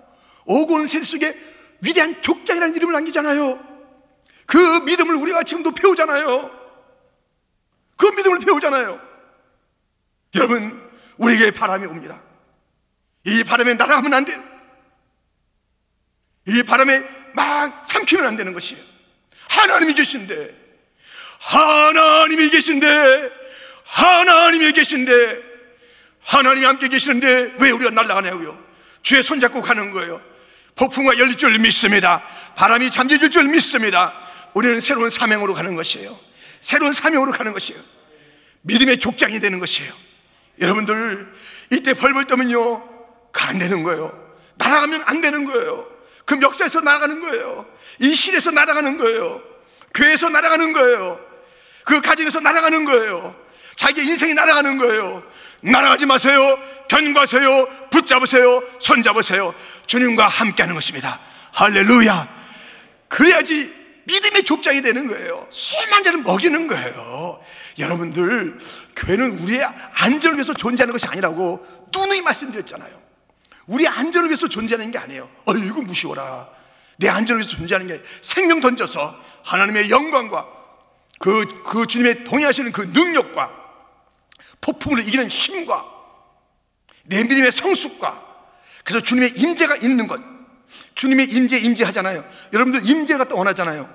오고 0.46 0.76
온 0.76 0.88
세대 0.88 1.04
속에 1.04 1.38
위대한 1.82 2.22
족장이라는 2.22 2.76
이름을 2.76 2.94
남기잖아요. 2.94 3.68
그 4.46 4.58
믿음을 4.58 5.16
우리가 5.16 5.44
지금도 5.44 5.72
배우잖아요. 5.72 6.50
그 7.98 8.06
믿음을 8.06 8.40
배우잖아요. 8.40 9.02
여러분, 10.36 10.90
우리에게 11.18 11.52
바람이 11.52 11.86
옵니다. 11.88 12.22
이 13.26 13.44
바람에 13.44 13.74
날아가면 13.74 14.14
안 14.14 14.26
돼요. 14.26 14.42
이 16.48 16.64
바람에 16.64 17.04
막 17.34 17.86
삼키면 17.86 18.26
안 18.26 18.36
되는 18.36 18.54
것이에요. 18.54 18.82
하나님이 19.50 19.94
계신데, 19.96 20.56
하나님이 21.40 22.50
계신데, 22.50 23.32
하나님이 23.84 24.72
계신데, 24.72 25.49
하나님이 26.30 26.64
함께 26.64 26.88
계시는데 26.88 27.56
왜 27.58 27.72
우리가 27.72 27.90
날아가냐고요? 27.90 28.56
주의 29.02 29.24
손잡고 29.24 29.64
가는 29.64 29.90
거예요. 29.90 30.22
폭풍과 30.76 31.18
열릴 31.18 31.36
줄 31.36 31.58
믿습니다. 31.58 32.22
바람이 32.56 32.92
잠재질 32.92 33.32
줄 33.32 33.46
믿습니다. 33.46 34.14
우리는 34.54 34.80
새로운 34.80 35.10
사명으로 35.10 35.56
가는 35.56 35.76
것이에요. 35.76 36.18
새로운 36.60 36.94
사명으로 36.94 37.32
가는 37.32 37.52
것이에요. 37.52 37.82
믿음의 38.62 39.00
족장이 39.00 39.40
되는 39.40 39.60
것이에요. 39.60 39.92
여러분들 40.62 41.34
이때 41.72 41.96
벌벌 41.96 42.28
떠면요 42.28 42.88
안 43.34 43.58
되는 43.58 43.82
거예요. 43.82 44.14
날아가면 44.58 45.04
안 45.08 45.22
되는 45.22 45.46
거예요. 45.46 45.88
그 46.26 46.40
역사에서 46.40 46.82
날아가는 46.82 47.22
거예요. 47.22 47.66
이 48.00 48.14
실에서 48.14 48.52
날아가는 48.52 49.00
거예요. 49.00 49.42
교회에서 49.96 50.30
날아가는 50.30 50.74
거예요. 50.74 51.20
그 51.86 52.02
가정에서 52.02 52.40
날아가는 52.42 52.86
거예요. 52.86 53.36
자기 53.76 54.06
인생이 54.06 54.36
날아가는 54.36 54.78
거예요. 54.78 55.24
날아가지 55.62 56.06
마세요. 56.06 56.58
견과세요. 56.88 57.68
붙잡으세요. 57.90 58.64
손잡으세요. 58.80 59.54
주님과 59.88 60.28
함께 60.28 60.64
하는 60.64 60.76
것입니다. 60.76 61.20
할렐루야. 61.54 62.28
그래야지 63.08 63.74
믿음의 64.06 64.44
족장이 64.44 64.82
되는 64.82 65.08
거예요. 65.08 65.46
수많은 65.50 66.04
자를 66.04 66.22
먹이는 66.22 66.68
거예요. 66.68 67.40
여러분들, 67.78 68.60
교회는 68.96 69.40
우리의 69.40 69.64
안전을 69.94 70.38
위해서 70.38 70.54
존재하는 70.54 70.92
것이 70.94 71.06
아니라고 71.06 71.66
누누이 71.94 72.22
말씀드렸잖아요. 72.22 73.00
우리 73.68 73.88
안전을 73.88 74.30
위해서 74.30 74.48
존재하는 74.48 74.92
게 74.92 74.98
아니에요. 74.98 75.30
어이구, 75.46 75.84
무시워라. 75.84 76.50
내 76.98 77.08
안전을 77.08 77.42
위해서 77.42 77.56
존재하는 77.56 77.88
게 77.88 78.02
생명 78.22 78.60
던져서 78.60 79.16
하나님의 79.44 79.90
영광과 79.90 80.48
그, 81.20 81.46
그 81.66 81.86
주님의 81.86 82.24
동의하시는 82.24 82.72
그 82.72 82.90
능력과 82.94 83.59
폭풍을 84.62 85.08
이기는 85.08 85.28
힘과 85.30 85.86
내 87.06 87.24
믿음의 87.24 87.52
성숙과 87.52 88.28
그래서 88.84 89.04
주님의 89.04 89.32
임재가 89.38 89.78
있는 89.78 90.08
것. 90.08 90.20
주님의 90.96 91.32
임재 91.32 91.58
임재하잖아요. 91.58 92.24
여러분들 92.54 92.88
임재 92.88 93.18
갖다 93.18 93.36
원하잖아요. 93.36 93.90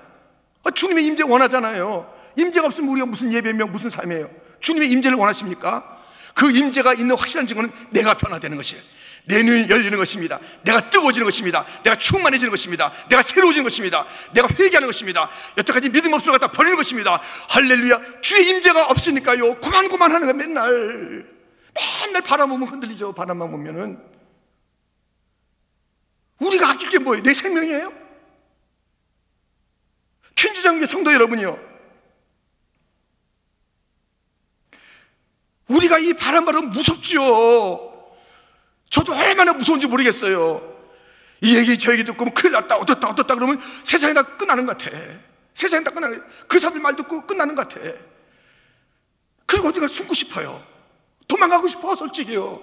아, 0.65 0.71
주님의 0.71 1.07
임재 1.07 1.25
원하잖아요. 1.25 2.13
임재가 2.37 2.67
없으면 2.67 2.91
우리가 2.91 3.07
무슨 3.07 3.33
예배며 3.33 3.67
무슨 3.67 3.91
삶이에요? 3.91 4.31
주님의 4.61 4.91
임재를 4.91 5.17
원하십니까? 5.17 5.94
그 6.35 6.51
임재가 6.51 6.95
있는 6.95 7.17
확실한 7.17 7.47
증거는 7.47 7.71
내가 7.91 8.15
변화되는 8.15 8.57
것이에요 8.57 8.83
내 9.27 9.43
눈이 9.43 9.71
열리는 9.71 9.97
것입니다. 9.97 10.39
내가 10.65 10.91
뜨거워지는 10.91 11.25
것입니다. 11.25 11.65
내가 11.83 11.97
충만해지는 11.97 12.51
것입니다. 12.51 12.93
내가 13.09 13.23
새로워지는 13.23 13.65
것입니다. 13.65 14.07
내가 14.35 14.49
회개하는 14.49 14.87
것입니다. 14.87 15.31
여태까지 15.57 15.89
믿음 15.89 16.13
없음을 16.13 16.39
갖다 16.39 16.53
버리는 16.53 16.77
것입니다. 16.77 17.23
할렐루야. 17.49 18.21
주의 18.21 18.49
임재가 18.49 18.87
없으니까요. 18.89 19.61
고만고만 19.61 20.13
하는 20.13 20.27
거 20.27 20.33
맨날. 20.35 21.27
맨날 22.05 22.23
바람 22.23 22.53
오면 22.53 22.69
흔들리죠. 22.69 23.15
바람만 23.15 23.51
보면은. 23.51 23.99
우리가 26.41 26.69
아낄 26.69 26.91
게 26.91 26.99
뭐예요? 26.99 27.23
내 27.23 27.33
생명이에요? 27.33 27.93
춘주장교 30.35 30.85
성도 30.85 31.15
여러분이요. 31.15 31.74
우리가 35.69 35.99
이 35.99 36.13
바람 36.15 36.45
바람 36.45 36.71
무섭지요. 36.71 37.93
저도 38.91 39.15
얼마나 39.15 39.53
무서운지 39.53 39.87
모르겠어요. 39.87 40.73
이 41.41 41.57
얘기 41.57 41.79
저 41.79 41.93
얘기 41.93 42.05
듣고 42.05 42.33
큰일 42.33 42.53
났다 42.53 42.77
어떻다 42.77 43.09
어떻다 43.09 43.35
그러면 43.35 43.61
세상이 43.83 44.15
다 44.15 44.23
끝나는 44.23 44.67
것 44.67 44.79
같아. 44.79 44.97
세상이 45.53 45.85
다 45.85 45.91
끝나는 45.91 46.23
그 46.49 46.59
사람들 46.59 46.81
말 46.81 46.97
듣고 46.97 47.27
끝나는 47.27 47.55
것 47.55 47.69
같아. 47.69 47.81
그리고 49.47 49.69
어디가 49.69 49.89
숨고 49.89 50.15
싶어요. 50.15 50.65
도망가고 51.29 51.69
싶어 51.69 51.97
솔직히요. 51.97 52.61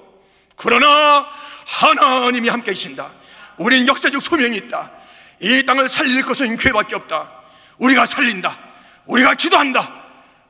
그러나 0.56 1.26
하나님이 1.66 2.50
함께 2.50 2.72
계신다. 2.72 3.12
우리는 3.58 3.88
역사적 3.88 4.22
소명이 4.22 4.58
있다. 4.58 4.92
이 5.40 5.64
땅을 5.66 5.90
살릴 5.90 6.24
것은 6.24 6.58
교회밖에 6.58 6.96
없다. 6.96 7.32
우리가 7.78 8.06
살린다. 8.06 8.58
우리가 9.06 9.34
기도한다. 9.36 10.02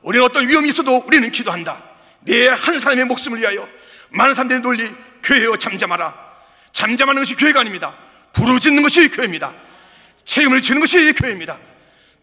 우리는 0.02 0.24
어떤 0.24 0.46
위험이 0.46 0.68
있어도 0.68 1.02
우리는 1.06 1.30
기도한다. 1.30 1.91
내 2.24 2.48
한 2.48 2.78
사람의 2.78 3.04
목숨을 3.06 3.40
위하여 3.40 3.68
많은 4.10 4.34
사람들의 4.34 4.62
논리 4.62 4.90
교회여 5.22 5.56
잠잠하라. 5.56 6.14
잠잠하는 6.72 7.22
것이 7.22 7.34
교회가 7.34 7.60
아닙니다. 7.60 7.94
부르짖는 8.32 8.82
것이 8.82 9.08
교회입니다. 9.08 9.52
책임을 10.24 10.60
지는 10.60 10.80
것이 10.80 11.12
교회입니다. 11.12 11.58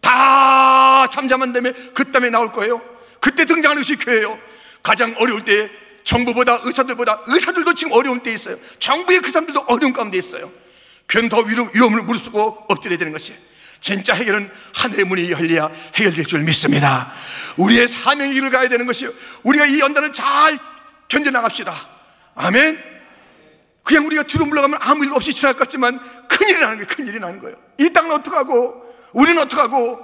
다 0.00 1.06
잠잠한 1.08 1.52
다음에 1.52 1.72
그 1.94 2.10
땀에 2.10 2.30
나올 2.30 2.52
거예요. 2.52 2.80
그때 3.20 3.44
등장하는 3.44 3.82
것이 3.82 3.96
교회예요. 3.96 4.38
가장 4.82 5.14
어려울 5.18 5.44
때 5.44 5.70
정부보다 6.04 6.60
의사들보다 6.64 7.24
의사들도 7.26 7.74
지금 7.74 7.92
어려운 7.92 8.20
때 8.20 8.32
있어요. 8.32 8.56
정부의 8.78 9.20
그 9.20 9.30
사람들도 9.30 9.64
어려운 9.68 9.92
가운데 9.92 10.18
있어요. 10.18 10.50
교회는 11.08 11.28
더 11.28 11.38
위험을 11.40 12.02
무릅쓰고 12.02 12.66
엎드려야 12.68 12.98
되는 12.98 13.12
것이에요. 13.12 13.38
진짜 13.80 14.12
해결은 14.14 14.50
하늘의 14.74 15.04
문이 15.06 15.30
열려야 15.30 15.70
해결될 15.94 16.26
줄 16.26 16.42
믿습니다. 16.42 17.12
우리의 17.56 17.88
사명의 17.88 18.34
길을 18.34 18.50
가야 18.50 18.68
되는 18.68 18.86
것이요. 18.86 19.10
우리가 19.42 19.66
이 19.66 19.80
연단을 19.80 20.12
잘 20.12 20.58
견뎌나갑시다. 21.08 21.74
아멘. 22.34 22.90
그냥 23.82 24.06
우리가 24.06 24.22
뒤로 24.24 24.46
물러가면 24.46 24.78
아무 24.82 25.04
일도 25.04 25.16
없이 25.16 25.32
지날 25.32 25.54
것 25.54 25.60
같지만 25.60 25.98
큰일이 26.28 26.60
나는 26.60 26.76
거예요. 26.76 26.86
큰일이 26.86 27.18
나는 27.18 27.40
거예요. 27.40 27.56
이 27.78 27.90
땅은 27.92 28.12
어떡하고, 28.12 28.94
우리는 29.12 29.42
어떡하고, 29.42 29.98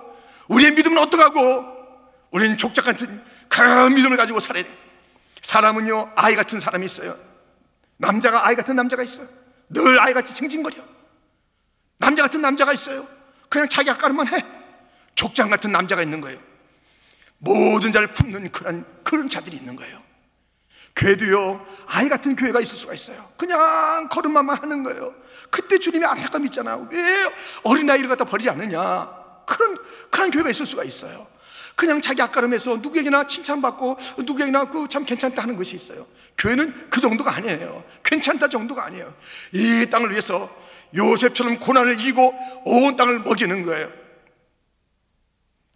우리의 0.48 0.72
믿음은 0.72 0.98
어떡하고, 0.98 1.76
우리는 2.30 2.58
족작 2.58 2.86
같은 2.86 3.22
그 3.48 3.62
믿음을 3.62 4.16
가지고 4.16 4.40
살아야 4.40 4.64
돼. 4.64 4.70
사람은요, 5.42 6.12
아이 6.16 6.34
같은 6.34 6.58
사람이 6.58 6.84
있어요. 6.86 7.16
남자가 7.98 8.46
아이 8.46 8.56
같은 8.56 8.74
남자가 8.74 9.02
있어요. 9.02 9.26
늘 9.68 9.98
아이같이 10.00 10.34
징징거려. 10.34 10.76
남자 11.98 12.22
같은 12.22 12.40
남자가 12.40 12.72
있어요. 12.72 13.06
그냥 13.48 13.68
자기 13.68 13.90
아까만 13.90 14.28
해. 14.28 14.44
족장 15.14 15.48
같은 15.50 15.72
남자가 15.72 16.02
있는 16.02 16.20
거예요. 16.20 16.38
모든 17.38 17.92
자를 17.92 18.12
품는 18.12 18.50
그런, 18.52 18.84
그런 19.02 19.28
자들이 19.28 19.56
있는 19.56 19.76
거예요. 19.76 20.02
교회도요, 20.94 21.66
아이 21.86 22.08
같은 22.08 22.34
교회가 22.36 22.60
있을 22.60 22.76
수가 22.76 22.94
있어요. 22.94 23.22
그냥 23.36 24.08
걸음마만 24.08 24.62
하는 24.62 24.82
거예요. 24.82 25.14
그때 25.50 25.78
주님의 25.78 26.08
안타까움이 26.08 26.46
있잖아요. 26.46 26.88
왜 26.90 27.30
어린아이를 27.64 28.08
갖다 28.08 28.24
버리지 28.24 28.48
않느냐. 28.50 29.10
그런, 29.46 29.78
그런 30.10 30.30
교회가 30.30 30.50
있을 30.50 30.64
수가 30.66 30.84
있어요. 30.84 31.26
그냥 31.76 32.00
자기 32.00 32.22
앞가름에서 32.22 32.78
누구에게나 32.78 33.26
칭찬받고 33.26 33.98
누구에게나 34.24 34.70
그 34.70 34.88
참 34.88 35.04
괜찮다 35.04 35.42
하는 35.42 35.56
것이 35.56 35.76
있어요. 35.76 36.06
교회는 36.38 36.88
그 36.88 37.00
정도가 37.02 37.34
아니에요. 37.36 37.84
괜찮다 38.02 38.48
정도가 38.48 38.86
아니에요. 38.86 39.14
이 39.52 39.86
땅을 39.90 40.10
위해서 40.10 40.48
요셉처럼 40.94 41.58
고난을 41.58 41.98
이기고 42.00 42.34
온 42.64 42.96
땅을 42.96 43.20
먹이는 43.20 43.64
거예요. 43.64 43.90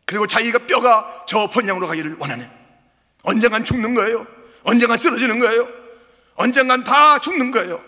그리고 0.06 0.26
자기가 0.26 0.61
뼈가 0.66 1.24
저 1.26 1.48
번향으로 1.48 1.86
가기를 1.86 2.16
원하는 2.18 2.48
언젠간 3.22 3.64
죽는 3.64 3.94
거예요. 3.94 4.26
언젠간 4.62 4.98
쓰러지는 4.98 5.38
거예요. 5.40 5.68
언젠간 6.34 6.84
다 6.84 7.18
죽는 7.20 7.50
거예요. 7.50 7.80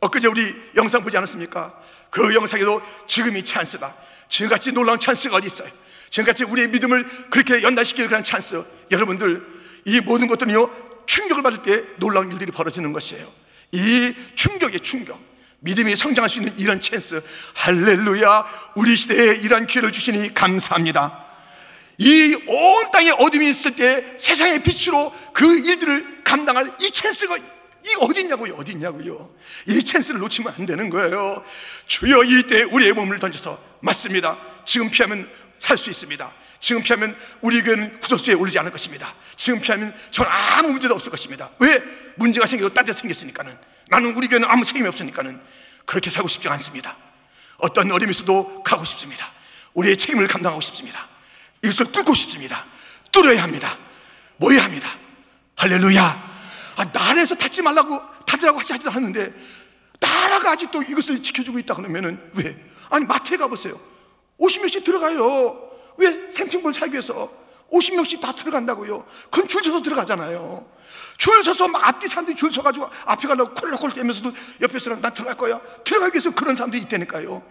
엊그제 0.00 0.28
우리 0.28 0.54
영상 0.76 1.02
보지 1.02 1.16
않았습니까? 1.16 1.72
그 2.10 2.34
영상에도 2.34 2.82
지금이 3.06 3.44
찬스다. 3.44 3.94
지금같이 4.28 4.72
놀라운 4.72 5.00
찬스가 5.00 5.36
어디 5.36 5.46
있어요? 5.46 5.68
지금같이 6.10 6.44
우리의 6.44 6.68
믿음을 6.68 7.04
그렇게 7.30 7.62
연단시킬 7.62 8.08
그런 8.08 8.22
찬스. 8.22 8.62
여러분들, 8.90 9.44
이 9.86 10.00
모든 10.00 10.28
것들은요, 10.28 10.70
충격을 11.06 11.42
받을 11.42 11.62
때 11.62 11.84
놀라운 11.96 12.30
일들이 12.30 12.50
벌어지는 12.50 12.92
것이에요. 12.92 13.26
이 13.72 14.14
충격의 14.34 14.80
충격. 14.80 15.18
믿음이 15.64 15.96
성장할 15.96 16.28
수 16.28 16.40
있는 16.40 16.54
이런 16.58 16.78
찬스. 16.80 17.22
할렐루야. 17.54 18.46
우리 18.76 18.96
시대에 18.96 19.36
이런 19.36 19.66
기회를 19.66 19.92
주시니 19.92 20.34
감사합니다. 20.34 21.24
이 21.96 22.34
온 22.46 22.90
땅에 22.92 23.10
어둠이 23.10 23.48
있을 23.50 23.74
때 23.74 24.14
세상의 24.18 24.62
빛으로 24.62 25.12
그 25.32 25.46
일들을 25.66 26.22
감당할 26.24 26.70
이 26.80 26.90
찬스가 26.90 27.38
이 27.38 27.94
어딨냐고요, 28.00 28.54
어딨냐고요. 28.54 29.30
이 29.68 29.82
찬스를 29.84 30.20
놓치면 30.20 30.54
안 30.58 30.66
되는 30.66 30.90
거예요. 30.90 31.42
주여 31.86 32.24
이때 32.24 32.62
우리의 32.62 32.92
몸을 32.92 33.18
던져서 33.18 33.58
맞습니다. 33.80 34.36
지금 34.66 34.90
피하면 34.90 35.30
살 35.58 35.78
수 35.78 35.88
있습니다. 35.88 36.30
지금 36.60 36.82
피하면 36.82 37.16
우리 37.40 37.62
교회는 37.62 38.00
구설수에 38.00 38.34
오르지 38.34 38.58
않을 38.58 38.70
것입니다. 38.70 39.14
지금 39.36 39.60
피하면 39.60 39.94
전 40.10 40.26
아무 40.28 40.70
문제도 40.72 40.94
없을 40.94 41.10
것입니다. 41.10 41.48
왜? 41.58 41.78
문제가 42.16 42.44
생겨도 42.46 42.74
딴 42.74 42.84
데 42.84 42.92
생겼으니까는. 42.92 43.73
나는 43.88 44.14
우리 44.16 44.28
교회는 44.28 44.48
아무 44.48 44.64
책임이 44.64 44.88
없으니까는. 44.88 45.40
그렇게 45.84 46.10
살고 46.10 46.28
싶지 46.28 46.48
않습니다. 46.48 46.96
어떤 47.58 47.90
있어도 48.08 48.62
가고 48.62 48.84
싶습니다. 48.84 49.30
우리의 49.74 49.96
책임을 49.96 50.26
감당하고 50.26 50.60
싶습니다. 50.60 51.06
이것을 51.62 51.92
뚫고 51.92 52.14
싶습니다. 52.14 52.64
뚫어야 53.12 53.42
합니다. 53.42 53.76
모여야 54.36 54.64
합니다. 54.64 54.88
할렐루야. 55.56 56.34
아, 56.76 56.84
나라에서 56.92 57.34
닫지 57.34 57.62
말라고 57.62 58.00
닫으라고 58.26 58.58
하지 58.58 58.72
않는데 58.72 59.32
나라가 60.00 60.52
아직도 60.52 60.82
이것을 60.82 61.22
지켜주고 61.22 61.58
있다 61.60 61.74
그러면은 61.74 62.20
왜? 62.34 62.56
아니 62.90 63.06
마트에 63.06 63.36
가보세요. 63.36 63.80
50명씩 64.40 64.84
들어가요. 64.84 65.70
왜 65.96 66.32
생충을 66.32 66.72
살기 66.72 66.94
위해서 66.94 67.32
50명씩 67.72 68.20
다 68.20 68.32
들어간다고요. 68.32 69.04
그건 69.30 69.48
줄 69.48 69.62
서서 69.62 69.82
들어가잖아요. 69.82 70.66
줄 71.16 71.42
서서 71.42 71.68
막 71.68 71.86
앞뒤 71.86 72.08
사람들이 72.08 72.36
줄 72.36 72.50
서가지고 72.50 72.88
앞에 73.06 73.28
가려고 73.28 73.54
콜록콜록 73.54 73.94
대면서도 73.94 74.32
옆에 74.62 74.78
사람 74.78 75.00
난 75.00 75.14
들어갈 75.14 75.36
거야. 75.36 75.60
들어가기 75.84 76.14
위해서 76.16 76.30
그런 76.34 76.54
사람들이 76.56 76.82
있다니까요. 76.84 77.42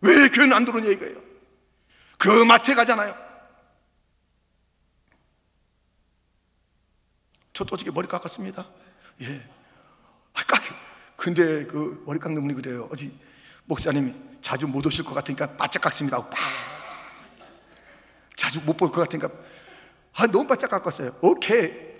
왜 0.00 0.28
교회는 0.28 0.54
안 0.56 0.64
들어오냐 0.64 0.90
이거예요. 0.90 1.16
그 2.18 2.28
마트에 2.44 2.74
가잖아요. 2.74 3.14
저도 7.52 7.74
어저께 7.74 7.90
머리 7.92 8.08
깎았습니다. 8.08 8.66
예. 9.22 9.48
아, 10.34 10.42
깎 10.44 10.62
근데 11.16 11.64
그 11.66 12.02
머리 12.06 12.18
깎는 12.18 12.42
분이 12.42 12.54
그래요. 12.54 12.88
어제 12.92 13.10
목사님이 13.64 14.12
자주 14.42 14.66
못 14.66 14.84
오실 14.84 15.04
것 15.04 15.14
같으니까 15.14 15.56
바짝 15.56 15.80
깎습니다. 15.82 16.28
빡. 16.28 16.38
자주 18.36 18.60
못 18.62 18.76
볼 18.76 18.90
것 18.90 19.00
같으니까 19.02 19.30
아, 20.14 20.26
너무 20.26 20.46
바짝 20.46 20.68
깎았어요. 20.70 21.16
오케이. 21.22 21.93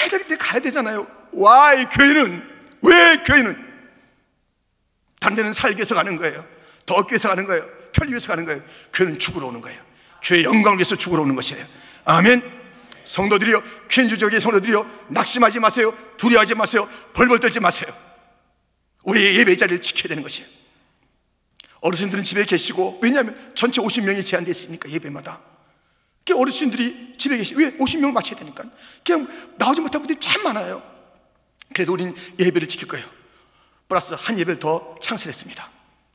가야 0.00 0.08
되는데 0.08 0.36
가야 0.36 0.60
되잖아요. 0.60 1.06
와, 1.32 1.74
이 1.74 1.84
교회는, 1.84 2.42
왜 2.82 3.16
교회는? 3.18 3.70
다른 5.20 5.36
데는 5.36 5.52
살기 5.52 5.76
위해서 5.76 5.94
가는 5.94 6.16
거예요. 6.16 6.44
더 6.86 6.94
얻기 6.94 7.12
위해서 7.12 7.28
가는 7.28 7.44
거예요. 7.44 7.66
편리 7.92 8.12
위해서 8.12 8.28
가는 8.28 8.46
거예요. 8.46 8.62
교회는 8.94 9.18
죽으러 9.18 9.46
오는 9.46 9.60
거예요. 9.60 9.80
교회 10.22 10.42
영광을 10.42 10.78
위해서 10.78 10.96
죽으러 10.96 11.22
오는 11.22 11.34
것이에요. 11.34 11.66
아멘. 12.04 12.60
성도들이여, 13.04 13.62
퀸주족의 13.90 14.40
성도들이여, 14.40 15.08
낙심하지 15.08 15.60
마세요. 15.60 15.96
두려워하지 16.16 16.54
마세요. 16.54 16.88
벌벌 17.12 17.40
떨지 17.40 17.60
마세요. 17.60 17.92
우리의 19.04 19.36
예배 19.36 19.56
자리를 19.56 19.82
지켜야 19.82 20.08
되는 20.08 20.22
것이에요. 20.22 20.48
어르신들은 21.80 22.24
집에 22.24 22.44
계시고, 22.44 23.00
왜냐하면 23.02 23.52
전체 23.54 23.82
50명이 23.82 24.24
제한되어 24.24 24.50
있으니까, 24.50 24.88
예배마다. 24.90 25.40
그 26.30 26.38
어르신들이 26.38 27.14
집에 27.18 27.36
계시, 27.36 27.54
왜? 27.56 27.72
50명을 27.76 28.12
맞춰야 28.12 28.38
되니까. 28.38 28.64
그냥 29.04 29.28
나오지 29.58 29.80
못한 29.80 30.00
분들이 30.00 30.18
참 30.20 30.42
많아요. 30.44 30.82
그래도 31.74 31.92
우리는 31.92 32.14
예배를 32.38 32.68
지킬 32.68 32.86
거예요. 32.88 33.06
플러스 33.88 34.14
한 34.16 34.38
예배를 34.38 34.60
더 34.60 34.94
창설했습니다. 35.02 35.68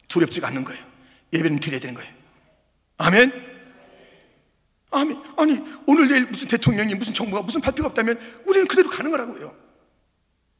두렵지가 0.07 0.47
않는 0.47 0.63
거예요. 0.63 0.83
예배는 1.33 1.59
드려야 1.59 1.79
되는 1.81 1.95
거예요. 1.95 2.11
아멘. 2.97 3.55
아니, 4.91 5.17
아니 5.35 5.59
오늘 5.85 6.07
내일 6.07 6.27
무슨 6.27 6.47
대통령이 6.47 6.95
무슨 6.95 7.13
정부가 7.13 7.41
무슨 7.41 7.59
발표가 7.59 7.89
없다면 7.89 8.17
우리는 8.45 8.67
그대로 8.67 8.89
가는 8.89 9.11
거라고요. 9.11 9.53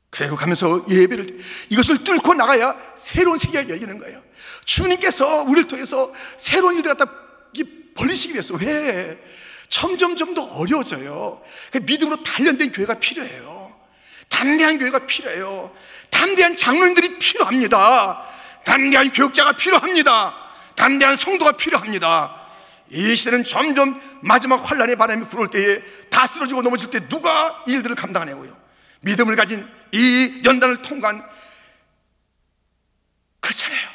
그대로 0.10 0.36
가면서 0.36 0.86
예배를 0.90 1.40
이것을 1.70 2.04
뚫고 2.04 2.34
나가야 2.34 2.76
새로운 2.98 3.38
세계가 3.38 3.70
열리는 3.70 3.98
거예요. 4.00 4.22
주님께서 4.66 5.44
우리를 5.44 5.70
통해서 5.70 6.12
새로운 6.38 6.76
일들 6.76 6.94
갖다 6.94 7.26
벌리시기 7.96 8.34
위해서 8.34 8.54
왜 8.56 9.18
점점 9.70 10.16
점 10.16 10.34
더 10.36 10.44
어려워져요. 10.44 11.42
믿음으로 11.84 12.22
단련된 12.24 12.72
교회가 12.72 12.96
필요해요. 12.96 13.74
담대한 14.30 14.78
교회가 14.78 15.06
필요해요. 15.06 15.74
담대한 16.10 16.56
장로님들이 16.56 17.20
필요합니다. 17.20 18.24
담대한 18.66 19.12
교육자가 19.12 19.54
필요합니다. 19.54 20.34
담대한 20.76 21.16
성도가 21.16 21.54
필요합니다. 21.54 22.42
이 22.90 23.16
시대는 23.16 23.44
점점 23.44 24.02
마지막 24.22 24.58
환란의 24.70 24.96
바람이 24.96 25.28
불을 25.30 25.50
때에 25.50 25.82
다 26.10 26.28
쓰러지고 26.28 26.62
넘어질 26.62 26.90
때 26.90 27.08
누가 27.08 27.64
이 27.68 27.72
일들을 27.72 27.96
감당하냐고요. 27.96 28.56
믿음을 29.02 29.36
가진 29.36 29.68
이 29.92 30.42
연단을 30.44 30.82
통과한 30.82 31.24
그렇잖아요. 33.40 33.90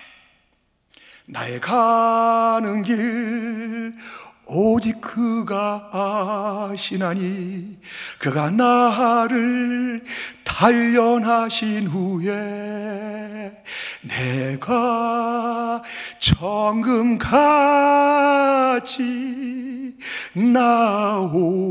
나의 1.27 1.61
가는 1.61 2.83
길 2.83 3.93
오직 4.53 5.01
그가 5.01 6.69
아시나니 6.73 7.79
그가 8.19 8.51
나를 8.51 10.03
단련하신 10.43 11.87
후에 11.87 13.53
내가 14.03 15.81
정금같이 16.19 17.31
나오리라. 20.35 21.71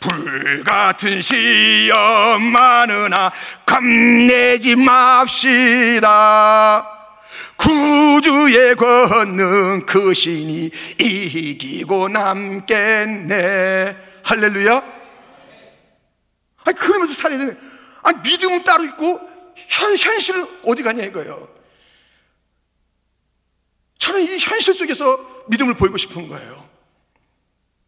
불같은 0.00 1.20
시험 1.20 2.42
많으나 2.42 3.30
겁내지 3.66 4.76
맙시다 4.76 6.14
구주의 7.56 8.74
권능 8.76 9.84
그 9.86 10.12
신이 10.12 10.70
이기고 10.98 12.08
남겠네. 12.08 13.96
할렐루야. 14.24 14.94
아니 16.64 16.76
그러면서 16.78 17.12
살아야 17.14 17.38
되는 17.38 17.58
아니 18.02 18.18
믿음은 18.22 18.64
따로 18.64 18.84
있고 18.84 19.20
현, 19.56 19.96
현실은 19.96 20.46
어디 20.64 20.82
가냐 20.82 21.04
이거예요. 21.04 21.48
저는 23.98 24.22
이 24.22 24.38
현실 24.38 24.74
속에서 24.74 25.44
믿음을 25.48 25.74
보이고 25.74 25.96
싶은 25.96 26.28
거예요. 26.28 26.68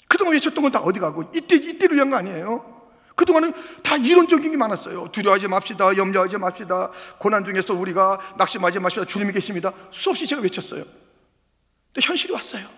그동안 0.09 0.35
외쳤던 0.35 0.63
건 0.63 0.71
다 0.73 0.81
어디 0.81 1.01
가고 1.01 1.25
이때 1.35 1.57
이때를 1.57 1.97
위한 1.97 2.11
거 2.11 2.17
아니에요 2.17 2.76
그동안은 3.17 3.53
다 3.83 3.97
이론적인 3.97 4.51
게 4.51 4.57
많았어요. 4.57 5.11
두려워하지 5.11 5.49
맙시다 5.49 5.97
염려하지 5.97 6.37
맙시다. 6.37 6.93
고난 7.19 7.45
중에서 7.45 7.75
우리가 7.75 8.35
낙심하지 8.37 8.79
맙시다. 8.79 9.07
주님이 9.07 9.33
계십니다. 9.33 9.73
수없이 9.91 10.27
제가 10.27 10.43
외쳤어요. 10.43 10.85
근데 10.85 12.07
현실이 12.07 12.33
왔어요. 12.33 12.69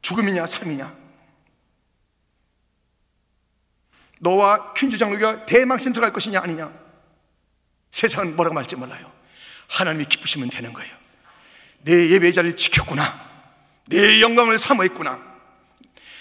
죽음이냐 0.00 0.46
삶이냐. 0.46 0.96
너와 4.20 4.74
퀸즈 4.74 4.96
장로가 4.96 5.44
대망신 5.44 5.92
들어갈 5.92 6.12
것이냐 6.12 6.40
아니냐. 6.40 6.72
세상은 7.90 8.36
뭐라고 8.36 8.54
말지 8.54 8.76
몰라요. 8.76 9.10
하나님이 9.68 10.04
기쁘시면 10.04 10.50
되는 10.50 10.72
거예요. 10.72 10.94
내 11.80 12.10
예배자를 12.10 12.56
지켰구나. 12.56 13.26
내 13.86 14.20
영광을 14.20 14.56
사모했구나. 14.56 15.20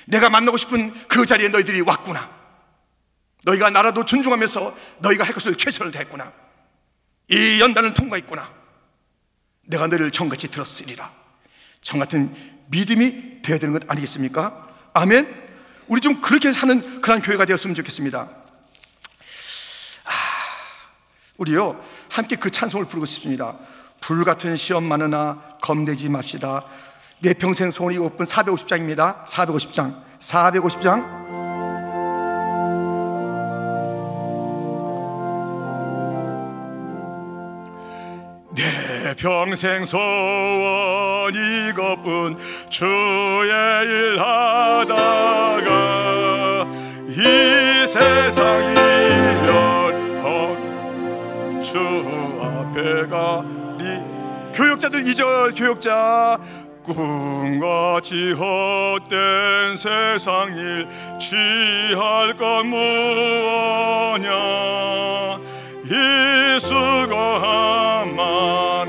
내가 0.08 0.32
만나고 0.32 0.58
싶은 0.58 0.92
그 1.08 1.28
자리에 1.28 1.50
너희들이 1.50 1.82
왔구나 1.82 2.45
너희가 3.46 3.70
나라도 3.70 4.06
존중하면서 4.06 4.76
너희가 5.00 5.24
할 5.24 5.34
것을 5.34 5.56
최선을 5.56 5.92
다했구나 5.92 6.32
이 7.30 7.62
연단을 7.62 7.94
통과했구나 7.94 8.52
내가 9.68 9.88
너를 9.88 10.12
정같이 10.12 10.50
들었으리라 10.50 11.12
정 11.82 12.00
같은 12.00 12.36
믿음이 12.68 13.42
되어야 13.42 13.60
되는 13.60 13.74
것 13.74 13.90
아니겠습니까? 13.90 14.68
아멘 14.94 15.46
우리 15.88 16.02
좀 16.02 16.20
그렇게 16.22 16.52
사는 16.52 17.02
그런 17.02 17.22
교회가 17.22 17.46
되었으면 17.46 17.76
좋겠습니다. 17.76 18.20
아, 20.06 20.12
우리요 21.38 21.84
함께 22.10 22.36
그 22.36 22.50
찬송을 22.50 22.88
부르고 22.88 23.06
싶습니다. 23.06 23.56
불 24.02 24.24
같은 24.24 24.58
시험 24.58 24.84
많으나 24.84 25.58
겁내지 25.62 26.10
맙시다. 26.10 26.66
내 27.20 27.34
평생 27.34 27.72
소원이 27.72 27.98
오픈 27.98 28.26
450장입니다. 28.26 29.26
450장, 29.26 30.02
450장. 30.20 31.25
평생 39.18 39.86
소원 39.86 41.34
이것뿐 41.34 42.38
주의 42.70 43.50
일 43.86 44.20
하다가 44.20 45.66
이 47.08 47.86
세상이면 47.88 49.56
주 51.64 51.80
앞에 52.42 53.08
가리. 53.08 54.04
교육자들 54.54 55.02
2절 55.04 55.58
교육자. 55.58 56.38
꿈같이 56.86 58.34
헛된 58.34 59.76
세상 59.76 60.56
일 60.56 60.88
취할 61.20 62.36
건 62.38 62.68
무엇냐 62.68 64.30
이 65.86 66.60
수고함만 66.60 68.18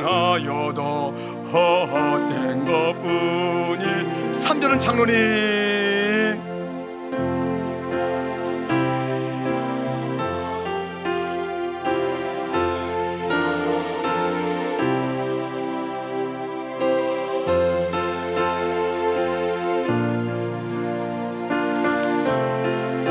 하여도 0.00 1.12
헛된 1.52 2.64
것뿐이 2.64 4.32
3절은 4.32 4.80
장로님. 4.80 5.14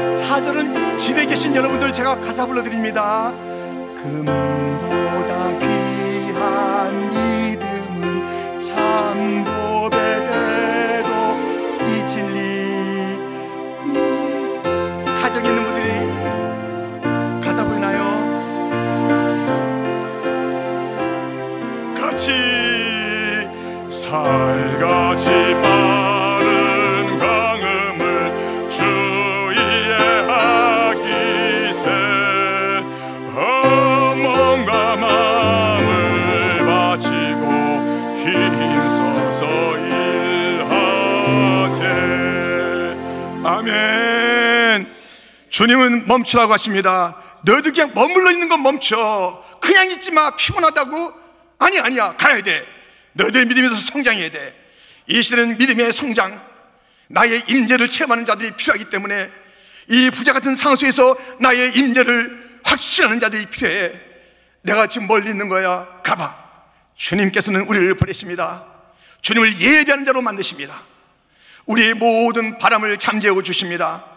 사절은 0.10 0.98
집에 0.98 1.28
계신 1.28 1.56
여러분들 1.56 1.94
제가 1.94 2.20
가사 2.20 2.48
불러드립니다 2.48 3.32
금보다 4.12 5.35
주님은 45.56 46.06
멈추라고 46.08 46.52
하십니다. 46.52 47.16
너희들 47.46 47.72
그냥 47.72 47.94
머물러 47.96 48.30
있는 48.30 48.50
건 48.50 48.62
멈춰. 48.62 49.42
그냥 49.62 49.90
있지 49.90 50.12
마. 50.12 50.36
피곤하다고. 50.36 51.14
아니 51.60 51.80
아니야. 51.80 52.14
가야 52.18 52.42
돼. 52.42 52.68
너희들 53.14 53.46
믿음에서 53.46 53.74
성장해야 53.76 54.32
돼 54.32 54.54
이 55.08 55.24
시대는 55.24 55.58
믿음의 55.58 55.94
성장. 55.94 56.46
나의 57.08 57.44
임재를 57.48 57.88
체험하는 57.88 58.26
자들이 58.26 58.52
필요하기 58.52 58.90
때문에 58.90 59.30
이 59.88 60.10
부자 60.10 60.34
같은 60.34 60.58
상황 60.58 60.76
속에서 60.76 61.16
나의 61.40 61.78
임재를 61.78 62.60
확신하는 62.66 63.22
자들이 63.22 63.46
필요해. 63.46 63.94
내가 64.64 64.88
지금 64.88 65.08
멀리 65.08 65.30
있는 65.30 65.48
거야. 65.48 65.88
가봐. 66.04 66.36
주님께서는 66.98 67.62
우리를 67.62 67.94
보내십니다. 67.96 68.66
주님을 69.22 69.58
예배하는 69.62 70.04
자로 70.04 70.22
만드십니다. 70.22 70.82
우리의 71.66 71.94
모든 71.94 72.58
바람을 72.58 72.98
잠재워 72.98 73.42
주십니다 73.42 74.15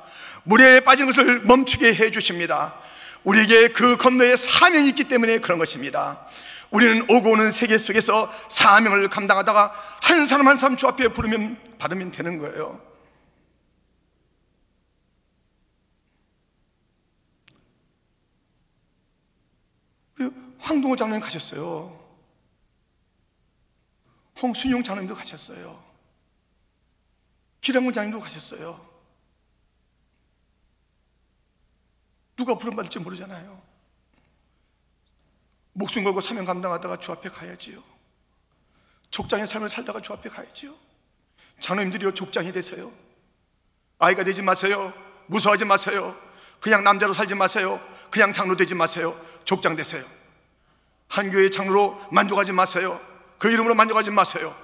물에 0.48 0.80
빠지는 0.80 1.12
것을 1.12 1.40
멈추게 1.42 1.94
해 1.94 2.10
주십니다. 2.10 2.74
우리에게 3.22 3.68
그 3.68 3.98
건너에 3.98 4.34
사명이 4.34 4.88
있기 4.88 5.04
때문에 5.04 5.38
그런 5.40 5.58
것입니다. 5.58 6.26
우리는 6.70 7.02
오고 7.02 7.32
오는 7.32 7.52
세계 7.52 7.76
속에서 7.76 8.32
사명을 8.48 9.08
감당하다가 9.08 9.74
한 10.02 10.24
사람 10.24 10.48
한 10.48 10.56
사람 10.56 10.76
주 10.76 10.86
앞에 10.86 11.08
부르면 11.08 11.76
받으면 11.78 12.12
되는 12.12 12.38
거예요. 12.38 12.80
황동호 20.60 20.96
장로님 20.96 21.20
가셨어요. 21.20 21.94
홍순용 24.40 24.82
장로님도 24.82 25.14
가셨어요. 25.14 25.84
기량문 27.60 27.92
장님도 27.92 28.20
가셨어요 28.20 28.87
누가 32.38 32.54
부름받을지 32.54 33.00
모르잖아요. 33.00 33.60
목숨 35.72 36.04
걸고 36.04 36.20
사명 36.20 36.44
감당하다가 36.44 36.98
주 36.98 37.12
앞에 37.12 37.28
가야지요. 37.28 37.82
족장의 39.10 39.48
삶을 39.48 39.68
살다가 39.68 40.00
주 40.00 40.12
앞에 40.12 40.30
가야지요. 40.30 40.72
장로님들이요 41.60 42.14
족장이 42.14 42.52
되세요. 42.52 42.92
아이가 43.98 44.22
되지 44.22 44.42
마세요. 44.42 44.94
무서워하지 45.26 45.64
마세요. 45.64 46.16
그냥 46.60 46.84
남자로 46.84 47.12
살지 47.12 47.34
마세요. 47.34 47.80
그냥 48.10 48.32
장로 48.32 48.56
되지 48.56 48.76
마세요. 48.76 49.20
족장 49.44 49.74
되세요. 49.74 50.04
한 51.08 51.30
교회 51.32 51.50
장로로 51.50 52.00
만족하지 52.12 52.52
마세요. 52.52 53.00
그 53.38 53.50
이름으로 53.50 53.74
만족하지 53.74 54.10
마세요 54.10 54.54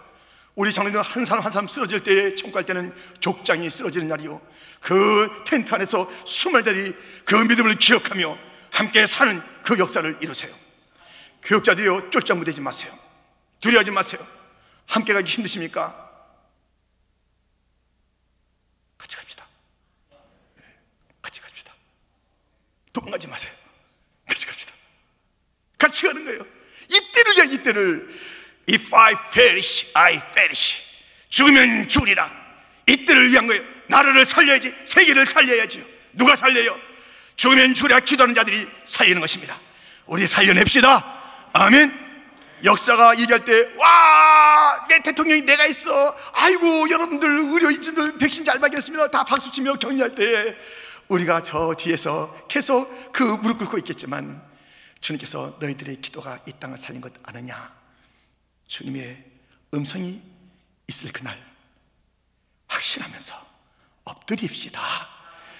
우리 0.54 0.72
장로님은 0.72 1.02
한 1.02 1.24
사람 1.24 1.44
한 1.44 1.50
사람 1.50 1.66
쓰러질 1.66 2.04
때에 2.04 2.34
청구할 2.36 2.64
때는 2.64 2.94
족장이 3.20 3.68
쓰러지는 3.70 4.08
날이요. 4.08 4.40
그 4.80 5.42
텐트 5.46 5.74
안에서 5.74 6.08
수말들이 6.24 6.94
그 7.24 7.34
믿음을 7.34 7.74
기억하며 7.74 8.38
함께 8.72 9.06
사는 9.06 9.42
그 9.64 9.78
역사를 9.78 10.16
이루세요. 10.20 10.54
교육자들이요 11.42 12.10
쫄장부 12.10 12.44
되지 12.44 12.60
마세요. 12.60 12.96
두려워하지 13.60 13.90
마세요. 13.90 14.24
함께 14.86 15.12
가기 15.12 15.30
힘드십니까? 15.30 16.10
같이 18.96 19.16
갑시다. 19.16 19.46
같이 21.20 21.40
갑시다. 21.40 21.72
도망가지 22.92 23.26
마세요. 23.26 23.52
같이 24.28 24.46
갑시다. 24.46 24.72
같이 25.78 26.02
가는 26.02 26.24
거예요. 26.24 26.46
이때를 26.88 27.52
이때를 27.54 28.08
If 28.68 28.94
I 28.94 29.14
perish, 29.32 29.90
I 29.94 30.20
perish 30.32 30.76
죽으면 31.28 31.88
죽으리라 31.88 32.30
이때를 32.86 33.30
위한 33.30 33.46
거예요 33.46 33.62
나라를 33.88 34.24
살려야지 34.24 34.74
세계를 34.84 35.26
살려야지요 35.26 35.84
누가 36.12 36.36
살려요? 36.36 36.76
죽으면 37.36 37.74
주랴 37.74 38.00
기도하는 38.00 38.34
자들이 38.34 38.66
살리는 38.84 39.20
것입니다. 39.20 39.58
우리 40.06 40.26
살려냅시다. 40.26 41.50
아멘. 41.52 42.04
역사가 42.64 43.18
얘기할 43.18 43.44
때, 43.44 43.68
와, 43.76 44.86
내 44.88 45.00
대통령이 45.00 45.42
내가 45.42 45.66
있어. 45.66 46.16
아이고, 46.32 46.88
여러분들, 46.88 47.28
의료인들 47.28 48.18
백신 48.18 48.44
잘 48.44 48.58
맞겠습니다. 48.58 49.08
다 49.08 49.24
박수치며 49.24 49.74
격려할 49.74 50.14
때, 50.14 50.56
우리가 51.08 51.42
저 51.42 51.74
뒤에서 51.78 52.46
계속 52.48 53.12
그 53.12 53.22
무릎 53.22 53.58
꿇고 53.58 53.76
있겠지만, 53.78 54.40
주님께서 55.00 55.58
너희들의 55.60 56.00
기도가 56.00 56.38
이 56.46 56.52
땅을 56.58 56.78
살린 56.78 57.02
것 57.02 57.12
아느냐? 57.24 57.70
주님의 58.66 59.16
음성이 59.74 60.20
있을 60.88 61.12
그날, 61.12 61.38
확신하면서 62.68 63.34
엎드립시다. 64.04 64.80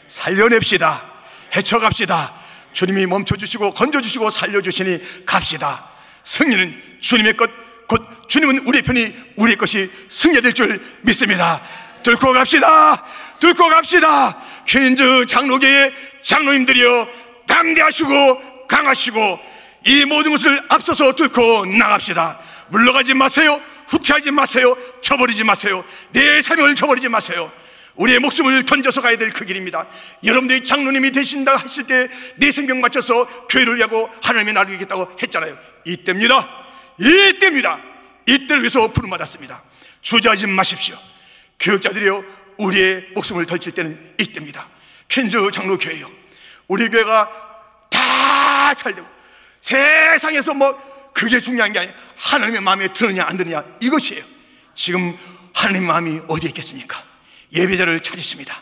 살려냅시다. 0.07 1.13
헤쳐갑시다. 1.55 2.35
주님이 2.73 3.07
멈춰주시고 3.07 3.75
건져주시고 3.75 4.31
살려주시니 4.31 5.25
갑시다. 5.25 5.89
승리는 6.25 6.99
주님의 7.01 7.37
것, 7.37 7.51
곧 7.87 8.29
주님은 8.29 8.67
우리 8.67 8.83
편이 8.83 9.15
우리 9.37 9.57
것이 9.57 9.91
승리될 10.09 10.55
줄 10.55 10.83
믿습니다. 11.03 11.63
뚫고 12.03 12.33
갑시다. 12.33 13.05
뚫고 13.39 13.69
갑시다. 13.69 14.37
퀸즈 14.67 15.27
장로계의 15.27 15.93
장로님들이여 16.23 17.09
담대하시고 17.47 18.67
강하시고 18.67 19.41
이 19.87 20.05
모든 20.07 20.33
것을 20.33 20.63
앞서서 20.69 21.13
뚫고 21.13 21.67
나갑시다. 21.67 22.39
물러가지 22.69 23.15
마세요. 23.15 23.61
후퇴하지 23.89 24.31
마세요. 24.31 24.77
저버리지 25.03 25.45
마세요. 25.45 25.85
내 26.13 26.41
사명을 26.43 26.75
저버리지 26.75 27.09
마세요. 27.09 27.51
우리의 27.97 28.19
목숨을 28.19 28.67
던져서 28.67 29.01
가야 29.03 29.17
될 29.17 29.31
그 29.33 29.45
길입니다. 29.45 29.87
여러분들이 30.25 30.65
장로님이 30.65 31.13
되신다 31.13 31.57
했을 31.59 31.87
때 31.87 32.09
내 32.37 32.51
생명 32.51 32.81
맞춰서 32.81 33.25
교회를 33.49 33.77
위하고 33.77 34.11
하나님의 34.23 34.55
나를 34.55 34.73
위겠다고 34.75 35.17
했잖아요. 35.23 35.57
이때입니다. 35.85 36.49
이때입니다. 36.99 37.79
이때를 38.27 38.63
위해서 38.63 38.89
부름 38.93 39.11
받았습니다. 39.11 39.63
주저하지 40.03 40.47
마십시오. 40.49 40.97
교육자들이요, 41.61 42.25
우리의 42.59 43.09
목숨을 43.15 43.47
던질 43.47 43.73
때는 43.73 44.15
이때입니다. 44.21 44.67
켄즈 45.09 45.51
장로 45.53 45.79
교회요. 45.79 46.11
우리 46.69 46.89
교회가 46.89 47.31
다 47.91 48.75
잘 48.75 48.95
되고 48.95 49.07
세상에서 49.61 50.55
뭐 50.55 51.11
그게 51.15 51.39
중요한 51.41 51.73
게 51.73 51.79
아니라 51.81 51.95
하나님의 52.17 52.61
마음에 52.61 52.89
드느냐 52.89 53.25
안 53.27 53.37
드느냐 53.37 53.63
이것이에요. 53.81 54.25
지금 54.75 55.17
하나님의 55.55 55.89
마음이 55.89 56.21
어디에 56.29 56.49
있겠습니까? 56.49 57.03
예배자를 57.53 58.03
찾으십니다. 58.03 58.61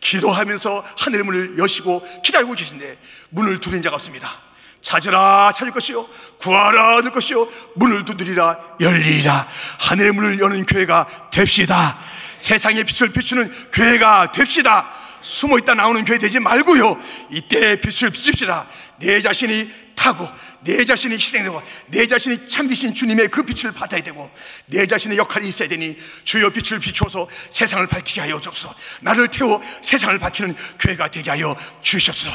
기도하면서 0.00 0.84
하늘의 0.96 1.24
문을 1.24 1.58
여시고 1.58 2.06
기다리고 2.22 2.54
계신데 2.54 2.96
문을 3.30 3.60
두드린 3.60 3.82
자가 3.82 3.96
없습니다. 3.96 4.46
찾으라 4.86 5.52
찾을 5.54 5.72
것이요 5.72 6.06
구하라 6.38 6.96
얻을 6.96 7.10
것이요 7.10 7.48
문을 7.74 8.04
두드리라 8.04 8.56
열리라 8.80 9.48
하늘의 9.78 10.12
문을 10.12 10.38
여는 10.38 10.64
교회가 10.64 11.30
됩시다 11.32 11.98
세상의 12.38 12.84
빛을 12.84 13.10
비추는 13.10 13.52
교회가 13.72 14.30
됩시다 14.30 14.88
숨어 15.20 15.58
있다 15.58 15.74
나오는 15.74 16.04
교회 16.04 16.18
되지 16.18 16.38
말고요 16.38 17.00
이때 17.30 17.80
빛을 17.80 18.10
비춥시다 18.10 18.68
내 19.00 19.20
자신이 19.20 19.70
타고 19.94 20.28
내 20.60 20.84
자신이 20.84 21.14
희생되고 21.14 21.62
내 21.88 22.06
자신이 22.06 22.48
참되신 22.48 22.94
주님의 22.94 23.28
그 23.28 23.44
빛을 23.44 23.72
받아야 23.72 24.02
되고 24.02 24.30
내 24.66 24.86
자신의 24.86 25.16
역할이 25.18 25.48
있어야 25.48 25.68
되니 25.68 25.96
주여 26.24 26.50
빛을 26.50 26.80
비추어서 26.80 27.28
세상을 27.50 27.86
밝히게 27.86 28.20
하여 28.20 28.40
주옵소서. 28.40 28.74
나를 29.02 29.28
태워 29.28 29.60
세상을 29.82 30.18
밝히는 30.18 30.54
교회가 30.78 31.08
되게 31.08 31.30
하여 31.30 31.56
주시옵소서. 31.82 32.30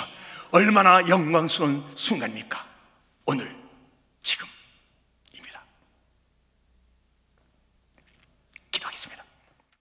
얼마나 0.51 1.07
영광스러운 1.07 1.83
순간입니까? 1.95 2.65
오늘 3.25 3.60